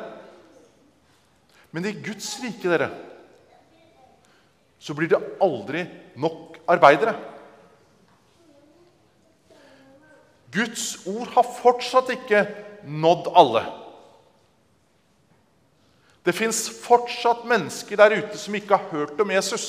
Men 1.75 1.85
i 1.85 1.93
Guds 1.99 2.31
rike, 2.41 2.65
dere, 2.71 2.89
så 4.79 4.95
blir 4.97 5.11
det 5.11 5.21
aldri 5.43 5.83
nok 6.17 6.57
arbeidere. 6.71 7.13
Guds 10.55 11.01
ord 11.07 11.33
har 11.35 11.47
fortsatt 11.57 12.13
ikke 12.15 12.45
nådd 12.87 13.27
alle. 13.35 13.65
Det 16.25 16.33
fins 16.33 16.63
fortsatt 16.81 17.43
mennesker 17.45 17.99
der 17.99 18.15
ute 18.21 18.39
som 18.39 18.55
ikke 18.57 18.77
har 18.77 18.89
hørt 18.93 19.19
om 19.21 19.33
Jesus. 19.35 19.67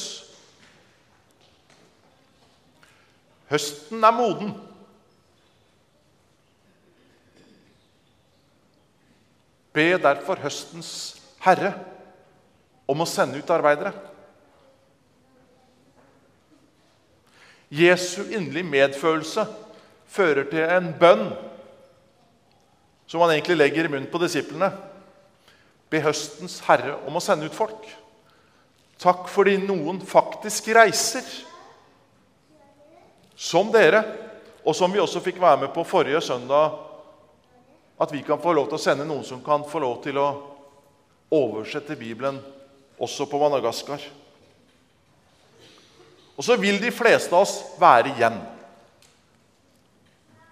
Høsten 3.51 4.05
er 4.05 4.15
moden. 4.15 4.55
Be 9.77 9.91
derfor 10.01 10.41
høstens 10.41 10.91
herre 11.45 11.75
om 12.89 13.03
å 13.05 13.09
sende 13.11 13.43
ut 13.43 13.53
arbeidere. 13.53 13.93
Jesu 17.69 18.23
inderlige 18.31 18.71
medfølelse 18.71 19.45
fører 20.09 20.49
til 20.51 20.65
en 20.65 20.93
bønn 20.99 21.29
som 23.07 23.23
han 23.23 23.37
egentlig 23.37 23.57
legger 23.57 23.87
i 23.87 23.93
munnen 23.93 24.11
på 24.11 24.21
disiplene. 24.23 24.71
Be 25.91 26.03
høstens 26.03 26.59
herre 26.67 26.97
om 27.07 27.19
å 27.19 27.23
sende 27.23 27.47
ut 27.47 27.55
folk. 27.55 27.87
Takk 29.03 29.29
fordi 29.31 29.59
noen 29.61 30.01
faktisk 30.03 30.71
reiser, 30.75 31.27
som 33.37 33.69
dere, 33.71 34.01
og 34.65 34.75
som 34.75 34.91
vi 34.91 35.03
også 35.03 35.21
fikk 35.23 35.39
være 35.43 35.67
med 35.67 35.75
på 35.75 35.85
forrige 35.87 36.23
søndag, 36.25 36.79
at 38.01 38.13
vi 38.13 38.23
kan 38.25 38.41
få 38.41 38.55
lov 38.57 38.71
til 38.71 38.79
å 38.79 38.83
sende 38.83 39.07
noen 39.09 39.25
som 39.25 39.43
kan 39.45 39.65
få 39.69 39.81
lov 39.85 40.01
til 40.05 40.19
å 40.21 40.29
oversette 41.33 41.97
Bibelen 41.97 42.41
også 42.99 43.29
på 43.29 43.39
Madagaskar. 43.41 44.03
Og 46.37 46.45
så 46.45 46.57
vil 46.61 46.81
de 46.81 46.93
fleste 46.93 47.33
av 47.33 47.45
oss 47.45 47.61
være 47.81 48.13
igjen. 48.13 48.37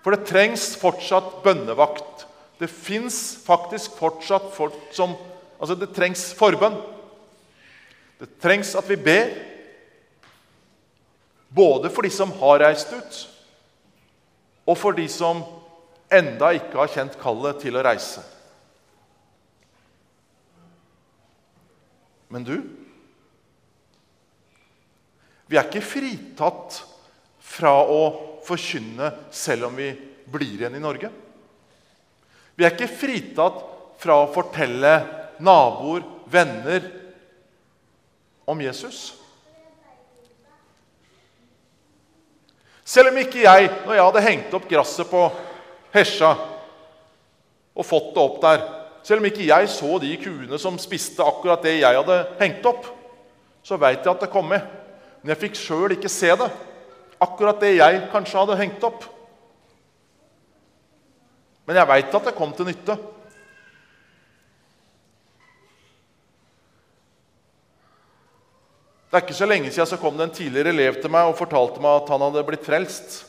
For 0.05 0.13
det 0.13 0.29
trengs 0.29 0.75
fortsatt 0.77 1.41
bønnevakt. 1.45 2.27
Det 2.61 2.69
fins 2.71 3.39
faktisk 3.45 3.97
fortsatt 3.99 4.53
folk 4.57 4.77
som 4.95 5.17
Altså, 5.55 5.77
det 5.79 5.95
trengs 5.97 6.33
forbønn. 6.37 6.75
Det 8.21 8.27
trengs 8.43 8.75
at 8.77 8.89
vi 8.91 8.99
ber. 9.01 9.31
Både 11.55 11.89
for 11.95 12.05
de 12.05 12.11
som 12.13 12.35
har 12.41 12.59
reist 12.61 12.91
ut, 12.93 13.19
og 14.67 14.77
for 14.77 14.97
de 14.99 15.07
som 15.09 15.41
enda 16.13 16.51
ikke 16.59 16.81
har 16.83 16.91
kjent 16.91 17.17
kallet 17.23 17.63
til 17.63 17.79
å 17.79 17.85
reise. 17.87 18.25
Men 22.29 22.45
du 22.45 22.57
Vi 25.45 25.59
er 25.61 25.67
ikke 25.69 25.85
fritatt 25.85 26.79
fra 27.45 27.77
å 27.85 28.34
forkynne 28.45 29.11
selv 29.35 29.69
om 29.69 29.79
vi 29.79 29.91
blir 30.31 30.59
igjen 30.59 30.77
i 30.77 30.83
Norge. 30.83 31.11
Vi 32.55 32.65
er 32.65 32.75
ikke 32.75 32.91
fritatt 32.91 33.63
fra 34.01 34.21
å 34.23 34.31
fortelle 34.33 34.95
naboer, 35.43 36.05
venner, 36.31 36.87
om 38.45 38.61
Jesus. 38.61 39.15
Selv 42.85 43.09
om 43.09 43.19
ikke 43.21 43.47
jeg, 43.47 43.71
når 43.87 43.97
jeg 43.97 44.07
hadde 44.09 44.25
hengt 44.27 44.57
opp 44.57 44.67
gresset 44.69 45.09
på 45.09 45.23
Hesja 45.95 46.35
og 47.75 47.87
fått 47.89 48.11
det 48.15 48.23
opp 48.23 48.41
der 48.43 48.65
Selv 49.05 49.21
om 49.21 49.27
ikke 49.29 49.45
jeg 49.45 49.69
så 49.69 49.99
de 50.01 50.11
kuene 50.17 50.59
som 50.61 50.77
spiste 50.81 51.25
akkurat 51.25 51.61
det 51.65 51.75
jeg 51.77 51.97
hadde 51.99 52.15
hengt 52.39 52.65
opp, 52.65 52.87
så 53.61 53.77
veit 53.77 54.01
jeg 54.01 54.09
at 54.15 54.23
det 54.25 54.31
kom 54.33 54.47
med. 54.49 54.65
Men 55.21 55.35
jeg 55.35 55.41
fikk 55.43 55.59
sjøl 55.61 55.93
ikke 55.93 56.09
se 56.09 56.31
det. 56.41 56.47
Akkurat 57.23 57.61
det 57.63 57.77
jeg 57.77 58.07
kanskje 58.13 58.41
hadde 58.41 58.59
hengt 58.59 58.87
opp. 58.87 59.05
Men 61.65 61.79
jeg 61.81 61.89
veit 61.89 62.17
at 62.17 62.27
det 62.29 62.37
kom 62.37 62.53
til 62.57 62.69
nytte. 62.69 62.97
Det 69.09 69.21
er 69.21 69.25
ikke 69.29 69.37
så 69.39 69.47
lenge 69.47 69.71
siden 69.71 69.87
så 69.87 70.01
kom 70.03 70.17
det 70.19 70.27
en 70.27 70.35
tidligere 70.35 70.73
elev 70.75 70.97
til 70.99 71.13
meg 71.15 71.29
og 71.29 71.39
fortalte 71.39 71.79
meg 71.79 72.01
at 72.01 72.09
han 72.11 72.23
hadde 72.27 72.43
blitt 72.49 72.67
frelst. 72.67 73.21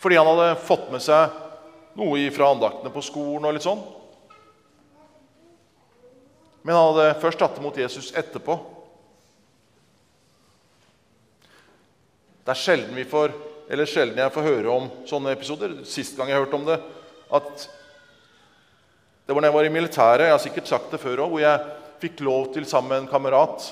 Fordi 0.00 0.16
han 0.16 0.30
hadde 0.30 0.62
fått 0.64 0.88
med 0.92 1.04
seg 1.04 1.36
noe 2.00 2.24
fra 2.32 2.48
andaktene 2.54 2.92
på 2.92 3.02
skolen. 3.04 3.44
og 3.44 3.54
litt 3.56 3.66
sånn. 3.66 3.84
Men 6.64 6.74
han 6.76 6.88
hadde 6.90 7.20
først 7.20 7.38
tatt 7.44 7.60
imot 7.60 7.76
Jesus 7.76 8.10
etterpå. 8.16 8.56
Det 12.44 12.52
er 12.52 12.60
sjelden, 12.60 12.92
vi 12.92 13.06
får, 13.08 13.32
eller 13.72 13.88
sjelden 13.88 14.20
jeg 14.20 14.32
får 14.34 14.44
høre 14.44 14.72
om 14.72 14.90
sånne 15.08 15.32
episoder. 15.32 15.78
Sist 15.88 16.18
gang 16.18 16.28
jeg 16.28 16.42
hørte 16.42 16.58
om 16.58 16.66
det, 16.68 16.76
at 17.32 17.64
det 19.24 19.32
var 19.32 19.40
da 19.40 19.48
jeg 19.48 19.56
var 19.56 19.68
i 19.68 19.72
militæret. 19.72 20.26
Jeg 20.28 20.34
har 20.34 20.42
sikkert 20.42 20.68
sagt 20.68 20.92
det 20.92 21.00
før 21.00 21.22
òg, 21.24 21.32
hvor 21.32 21.40
jeg 21.40 21.62
fikk 22.02 22.20
lov 22.26 22.50
til 22.52 22.66
sammen 22.68 22.92
med 22.92 23.02
en 23.02 23.08
kamerat 23.08 23.70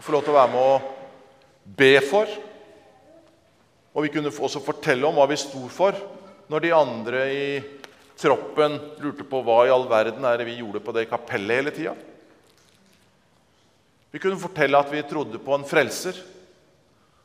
å 0.00 0.04
få 0.04 0.14
lov 0.14 0.24
til 0.24 0.32
å 0.32 0.38
være 0.38 0.52
med 0.54 0.62
å 0.64 0.78
be 1.76 1.92
for. 2.08 2.32
Og 3.92 4.06
vi 4.06 4.12
kunne 4.14 4.32
også 4.32 4.62
fortelle 4.64 5.04
om 5.04 5.20
hva 5.20 5.28
vi 5.28 5.36
sto 5.42 5.66
for, 5.68 5.98
når 6.48 6.64
de 6.64 6.72
andre 6.72 7.26
i 7.28 7.44
troppen 8.20 8.78
lurte 9.04 9.28
på 9.28 9.42
hva 9.44 9.66
i 9.66 9.74
all 9.74 9.84
verden 9.90 10.24
er 10.24 10.40
det 10.40 10.48
vi 10.48 10.58
gjorde 10.62 10.80
på 10.84 10.96
det 10.96 11.08
kapellet 11.10 11.60
hele 11.60 11.76
tida. 11.76 11.94
Vi 14.10 14.24
kunne 14.24 14.40
fortelle 14.40 14.80
at 14.80 14.88
vi 14.92 15.04
trodde 15.04 15.44
på 15.44 15.52
en 15.54 15.68
frelser. 15.68 16.16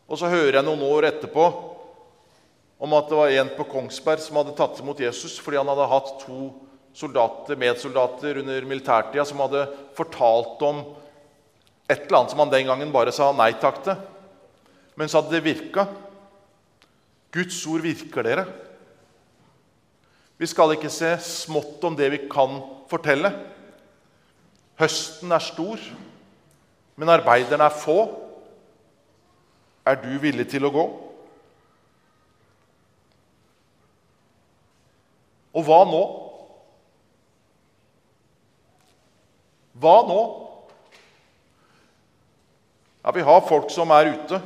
Og 0.06 0.20
så 0.20 0.30
hører 0.30 0.60
jeg 0.60 0.68
noen 0.68 0.84
år 0.86 1.10
etterpå 1.10 1.46
om 2.86 2.94
at 2.98 3.08
det 3.10 3.18
var 3.18 3.34
en 3.34 3.52
på 3.56 3.66
Kongsberg 3.72 4.22
som 4.22 4.38
hadde 4.40 4.56
tatt 4.58 4.82
imot 4.84 5.02
Jesus 5.02 5.38
fordi 5.42 5.58
han 5.62 5.70
hadde 5.72 5.90
hatt 5.90 6.12
to 6.22 6.52
soldater, 6.96 7.58
medsoldater 7.60 8.40
under 8.44 8.68
militærtida 8.68 9.26
som 9.28 9.42
hadde 9.44 9.66
fortalt 9.98 10.62
om 10.64 10.84
et 11.90 12.06
eller 12.06 12.20
annet 12.20 12.34
som 12.34 12.42
han 12.42 12.54
den 12.54 12.70
gangen 12.70 12.94
bare 12.94 13.14
sa 13.14 13.30
nei 13.36 13.52
takk 13.62 13.82
til. 13.86 13.98
Men 14.96 15.12
så 15.12 15.20
hadde 15.20 15.36
det 15.36 15.46
virka. 15.46 15.86
Guds 17.36 17.58
ord 17.68 17.84
virker, 17.84 18.24
dere. 18.24 18.46
Vi 20.40 20.48
skal 20.50 20.74
ikke 20.76 20.92
se 20.92 21.12
smått 21.24 21.84
om 21.88 21.98
det 21.98 22.08
vi 22.14 22.22
kan 22.32 22.58
fortelle. 22.90 23.32
Høsten 24.80 25.32
er 25.32 25.44
stor, 25.44 25.82
men 27.00 27.12
arbeiderne 27.12 27.68
er 27.68 27.76
få. 27.76 28.00
Er 29.86 30.00
du 30.02 30.16
villig 30.18 30.48
til 30.50 30.66
å 30.66 30.74
gå? 30.74 30.86
Og 35.56 35.64
hva 35.64 35.84
nå? 35.88 36.02
Hva 39.80 39.96
nå? 40.08 40.22
Ja, 43.06 43.14
Vi 43.14 43.22
har 43.22 43.46
folk 43.46 43.70
som 43.70 43.92
er 43.94 44.16
ute, 44.16 44.42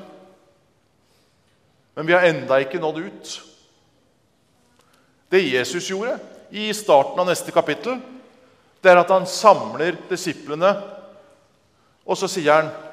men 1.95 2.07
vi 2.07 2.13
har 2.13 2.27
enda 2.27 2.59
ikke 2.59 2.81
nådd 2.81 2.99
ut. 2.99 3.31
Det 5.31 5.39
Jesus 5.45 5.87
gjorde 5.89 6.17
i 6.51 6.67
starten 6.73 7.21
av 7.21 7.29
neste 7.29 7.53
kapittel, 7.55 8.01
det 8.83 8.91
er 8.91 8.99
at 8.99 9.11
han 9.13 9.27
samler 9.27 9.95
disiplene, 10.09 10.73
og 12.03 12.17
så 12.17 12.27
sier 12.31 12.51
han 12.51 12.88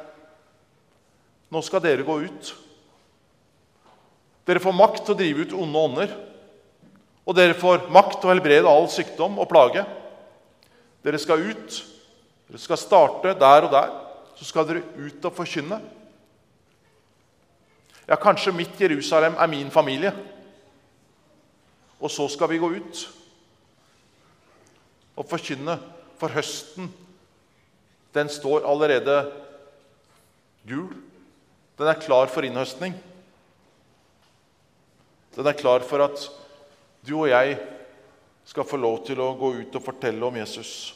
nå 1.53 1.63
skal 1.63 1.83
dere 1.85 2.07
gå 2.07 2.21
ut. 2.27 2.53
Dere 4.47 4.63
får 4.63 4.75
makt 4.79 5.05
til 5.05 5.15
å 5.15 5.19
drive 5.19 5.47
ut 5.47 5.55
onde 5.59 5.83
ånder. 5.89 6.17
Og 7.27 7.35
dere 7.35 7.57
får 7.59 7.89
makt 7.95 8.21
til 8.21 8.29
å 8.29 8.33
helbrede 8.35 8.71
all 8.71 8.87
sykdom 8.91 9.41
og 9.43 9.49
plage. 9.51 9.83
Dere 11.07 11.19
skal 11.23 11.43
ut. 11.43 11.81
Dere 12.47 12.63
skal 12.63 12.79
starte 12.79 13.35
der 13.39 13.67
og 13.67 13.75
der. 13.75 13.95
Så 14.39 14.47
skal 14.47 14.67
dere 14.69 14.85
ut 14.99 15.27
og 15.27 15.35
forkynne. 15.35 15.81
Ja, 18.07 18.19
kanskje 18.23 18.55
mitt 18.55 18.79
Jerusalem 18.79 19.35
er 19.35 19.51
min 19.51 19.71
familie. 19.75 20.13
Og 21.99 22.11
så 22.13 22.29
skal 22.31 22.53
vi 22.53 22.61
gå 22.63 22.71
ut 22.77 23.03
og 25.17 25.27
forkynne. 25.27 25.79
For 26.17 26.33
høsten, 26.33 26.87
den 28.17 28.31
står 28.33 28.65
allerede 28.65 29.19
gul. 30.65 30.95
Den 31.77 31.89
er 31.91 32.01
klar 32.01 32.31
for 32.33 32.47
innhøstning. 32.47 32.95
Den 35.37 35.47
er 35.47 35.57
klar 35.57 35.85
for 35.85 36.05
at 36.07 36.29
du 37.07 37.19
og 37.19 37.29
jeg 37.29 37.59
skal 38.47 38.65
få 38.65 38.79
lov 38.81 39.03
til 39.05 39.21
å 39.21 39.35
gå 39.37 39.53
ut 39.61 39.77
og 39.77 39.85
fortelle 39.85 40.25
om 40.25 40.39
Jesus. 40.39 40.95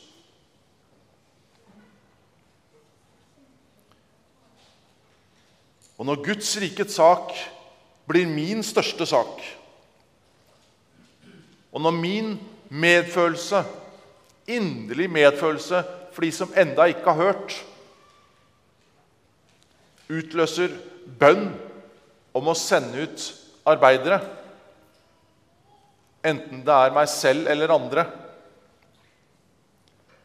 Og 6.01 6.07
når 6.09 6.23
Guds 6.25 6.55
rikets 6.63 6.97
sak 6.97 7.35
blir 8.09 8.31
min 8.31 8.65
største 8.65 9.05
sak, 9.07 9.43
og 11.71 11.83
når 11.85 11.99
min 11.99 12.31
medfølelse, 12.73 13.61
inderlig 14.49 15.11
medfølelse 15.13 15.83
for 16.15 16.25
de 16.25 16.31
som 16.35 16.57
enda 16.59 16.89
ikke 16.89 17.13
har 17.13 17.21
hørt, 17.21 17.59
utløser 20.11 20.75
bønn 21.21 21.49
om 22.37 22.51
å 22.51 22.57
sende 22.59 23.07
ut 23.07 23.27
arbeidere, 23.71 24.21
enten 26.27 26.65
det 26.67 26.75
er 26.75 26.95
meg 26.95 27.09
selv 27.11 27.49
eller 27.51 27.73
andre, 27.75 28.05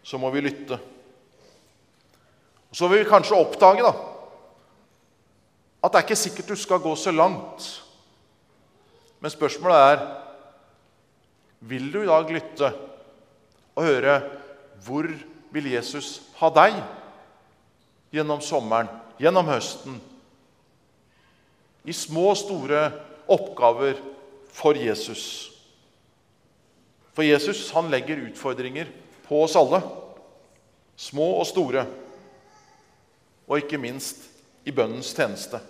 så 0.05 0.19
må 0.21 0.29
vi 0.33 0.43
lytte. 0.45 0.77
Så 2.75 2.89
vil 2.91 3.03
vi 3.03 3.09
kanskje 3.09 3.37
oppdage 3.39 3.85
da, 3.85 3.93
at 5.85 5.93
det 5.93 5.99
er 5.99 6.07
ikke 6.07 6.17
sikkert 6.19 6.51
du 6.51 6.59
skal 6.59 6.81
gå 6.83 6.91
så 6.97 7.13
langt. 7.13 7.65
Men 9.21 9.31
spørsmålet 9.31 9.93
er 9.93 10.03
vil 11.65 11.87
du 11.93 12.01
i 12.01 12.09
dag 12.09 12.29
lytte 12.33 12.71
og 13.75 13.85
høre 13.85 14.17
hvor 14.85 15.07
vil 15.55 15.71
Jesus 15.71 16.19
ha 16.39 16.49
deg 16.53 16.77
gjennom 18.13 18.41
sommeren, 18.43 18.89
gjennom 19.21 19.47
høsten? 19.49 19.99
I 21.85 21.93
små 21.93 22.31
og 22.31 22.39
store 22.39 22.87
oppgaver 23.31 23.99
for 24.55 24.77
Jesus. 24.77 25.51
For 27.15 27.23
Jesus 27.23 27.69
han 27.75 27.91
legger 27.93 28.25
utfordringer 28.27 28.89
på 29.27 29.43
oss 29.45 29.55
alle, 29.59 29.79
små 30.97 31.29
og 31.39 31.47
store, 31.47 31.85
og 33.45 33.61
ikke 33.61 33.79
minst 33.79 34.25
i 34.65 34.73
bønnens 34.73 35.13
tjeneste. 35.15 35.61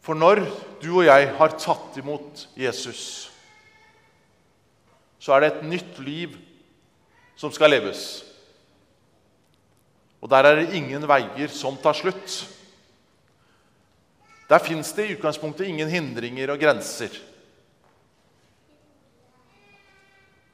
For 0.00 0.18
når 0.18 0.42
du 0.82 0.88
og 0.96 1.04
jeg 1.06 1.28
har 1.38 1.52
tatt 1.60 1.98
imot 2.00 2.48
Jesus, 2.58 3.29
så 5.20 5.34
er 5.36 5.44
det 5.44 5.50
et 5.52 5.68
nytt 5.68 6.00
liv 6.02 6.36
som 7.38 7.52
skal 7.52 7.72
leves. 7.74 8.22
Og 10.20 10.28
der 10.28 10.48
er 10.48 10.60
det 10.60 10.76
ingen 10.76 11.04
veier 11.08 11.52
som 11.52 11.78
tar 11.80 11.96
slutt. 11.96 12.40
Der 14.50 14.62
fins 14.64 14.92
det 14.96 15.06
i 15.06 15.14
utgangspunktet 15.14 15.68
ingen 15.68 15.88
hindringer 15.88 16.52
og 16.52 16.60
grenser. 16.60 17.12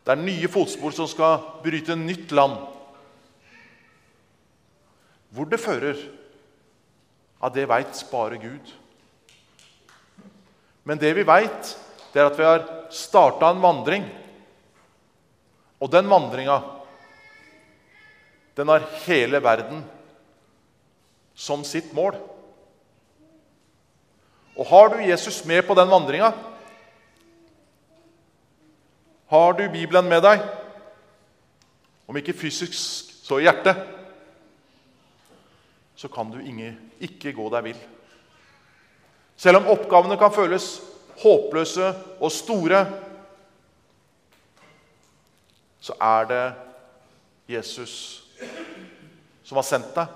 Det 0.06 0.14
er 0.14 0.22
nye 0.22 0.50
fotspor 0.52 0.94
som 0.94 1.08
skal 1.10 1.40
bryte 1.64 1.96
nytt 1.98 2.34
land. 2.36 2.60
Hvor 5.34 5.48
det 5.50 5.58
fører, 5.58 5.98
ja, 7.42 7.48
det 7.50 7.66
veit 7.68 8.04
bare 8.12 8.38
Gud. 8.38 8.70
Men 10.86 11.00
det 11.02 11.10
vi 11.16 11.26
veit, 11.26 11.72
det 12.12 12.22
er 12.22 12.30
at 12.30 12.38
vi 12.38 12.46
har 12.46 12.62
starta 12.94 13.50
en 13.50 13.64
vandring. 13.64 14.06
Og 15.80 15.90
den 15.92 16.08
vandringa, 16.08 16.60
den 18.56 18.72
har 18.72 18.86
hele 19.04 19.40
verden 19.44 19.82
som 21.36 21.64
sitt 21.68 21.92
mål. 21.96 22.16
Og 24.56 24.64
har 24.70 24.88
du 24.94 25.02
Jesus 25.04 25.42
med 25.44 25.66
på 25.68 25.76
den 25.76 25.90
vandringa? 25.92 26.30
Har 29.28 29.52
du 29.52 29.66
Bibelen 29.68 30.08
med 30.08 30.22
deg? 30.24 30.40
Om 32.08 32.16
ikke 32.16 32.36
fysisk, 32.38 33.12
så 33.26 33.40
i 33.40 33.44
hjertet. 33.44 33.82
Så 35.96 36.08
kan 36.12 36.30
du 36.30 36.38
ikke 36.40 37.34
gå 37.36 37.50
deg 37.52 37.68
vill. 37.68 37.80
Selv 39.36 39.60
om 39.60 39.72
oppgavene 39.74 40.16
kan 40.16 40.32
føles 40.32 40.78
håpløse 41.20 41.90
og 42.20 42.32
store, 42.32 42.84
så 45.86 45.94
er 46.02 46.30
det 46.30 46.44
Jesus 47.46 47.92
som 49.46 49.60
har 49.60 49.66
sendt 49.66 49.92
deg. 49.94 50.14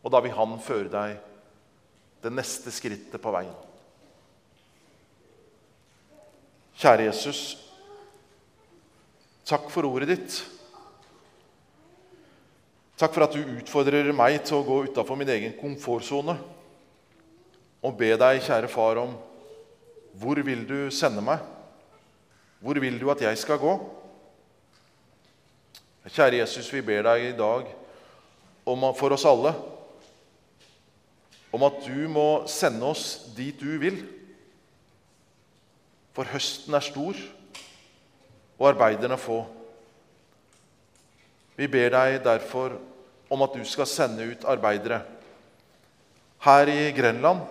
Og 0.00 0.12
da 0.12 0.22
vil 0.24 0.32
han 0.32 0.54
føre 0.64 0.88
deg 0.88 1.18
det 2.24 2.32
neste 2.32 2.72
skrittet 2.72 3.20
på 3.20 3.32
veien. 3.34 3.52
Kjære 6.80 7.10
Jesus, 7.10 7.42
takk 9.44 9.68
for 9.68 9.84
ordet 9.84 10.14
ditt. 10.14 10.38
Takk 13.00 13.12
for 13.12 13.26
at 13.26 13.36
du 13.36 13.44
utfordrer 13.58 14.12
meg 14.16 14.38
til 14.48 14.60
å 14.60 14.64
gå 14.64 14.78
utafor 14.88 15.20
min 15.20 15.28
egen 15.32 15.58
komfortsone 15.60 16.38
og 17.80 17.96
be 18.00 18.14
deg, 18.16 18.40
kjære 18.44 18.68
far, 18.72 19.00
om 19.00 19.12
hvor 20.20 20.40
vil 20.44 20.64
du 20.68 20.78
sende 20.92 21.24
meg? 21.24 21.44
Hvor 22.60 22.80
vil 22.80 23.00
du 23.00 23.08
at 23.10 23.22
jeg 23.24 23.38
skal 23.40 23.60
gå? 23.60 23.74
Kjære 26.10 26.40
Jesus, 26.40 26.68
vi 26.72 26.82
ber 26.84 27.04
deg 27.06 27.28
i 27.28 27.36
dag 27.36 27.68
om, 28.68 28.86
for 28.96 29.14
oss 29.14 29.26
alle 29.28 29.52
om 31.50 31.64
at 31.66 31.80
du 31.82 32.06
må 32.10 32.46
sende 32.50 32.86
oss 32.86 33.32
dit 33.36 33.58
du 33.58 33.74
vil. 33.82 33.98
For 36.14 36.28
høsten 36.30 36.74
er 36.76 36.84
stor, 36.84 37.16
og 38.60 38.68
arbeiderne 38.68 39.16
få. 39.18 39.40
Vi 41.56 41.68
ber 41.70 41.90
deg 41.94 42.20
derfor 42.24 42.76
om 43.30 43.42
at 43.46 43.56
du 43.56 43.64
skal 43.66 43.88
sende 43.88 44.26
ut 44.30 44.46
arbeidere 44.48 45.00
her 46.44 46.70
i 46.72 46.90
Grenland 46.96 47.42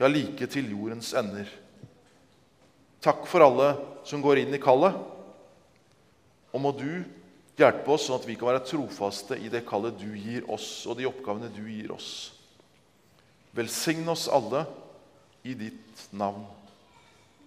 ja, 0.00 0.08
like 0.10 0.46
til 0.50 0.70
jordens 0.74 1.12
ender. 1.16 1.48
Takk 3.04 3.26
for 3.28 3.44
alle 3.44 3.74
som 4.08 4.22
går 4.24 4.40
inn 4.42 4.56
i 4.56 4.62
kallet. 4.62 4.96
Og 6.54 6.62
må 6.62 6.72
du 6.72 7.04
hjelpe 7.58 7.92
oss 7.92 8.08
sånn 8.08 8.16
at 8.16 8.26
vi 8.28 8.36
kan 8.38 8.48
være 8.48 8.64
trofaste 8.64 9.36
i 9.36 9.50
det 9.52 9.64
kallet 9.68 9.98
du 10.00 10.08
gir 10.16 10.46
oss, 10.50 10.86
og 10.88 10.96
de 10.98 11.08
oppgavene 11.10 11.52
du 11.52 11.66
gir 11.68 11.92
oss. 11.92 12.32
Velsign 13.54 14.08
oss 14.10 14.24
alle 14.32 14.64
i 15.44 15.52
ditt 15.58 16.06
navn. 16.16 16.46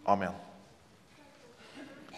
Amen. 0.08 0.47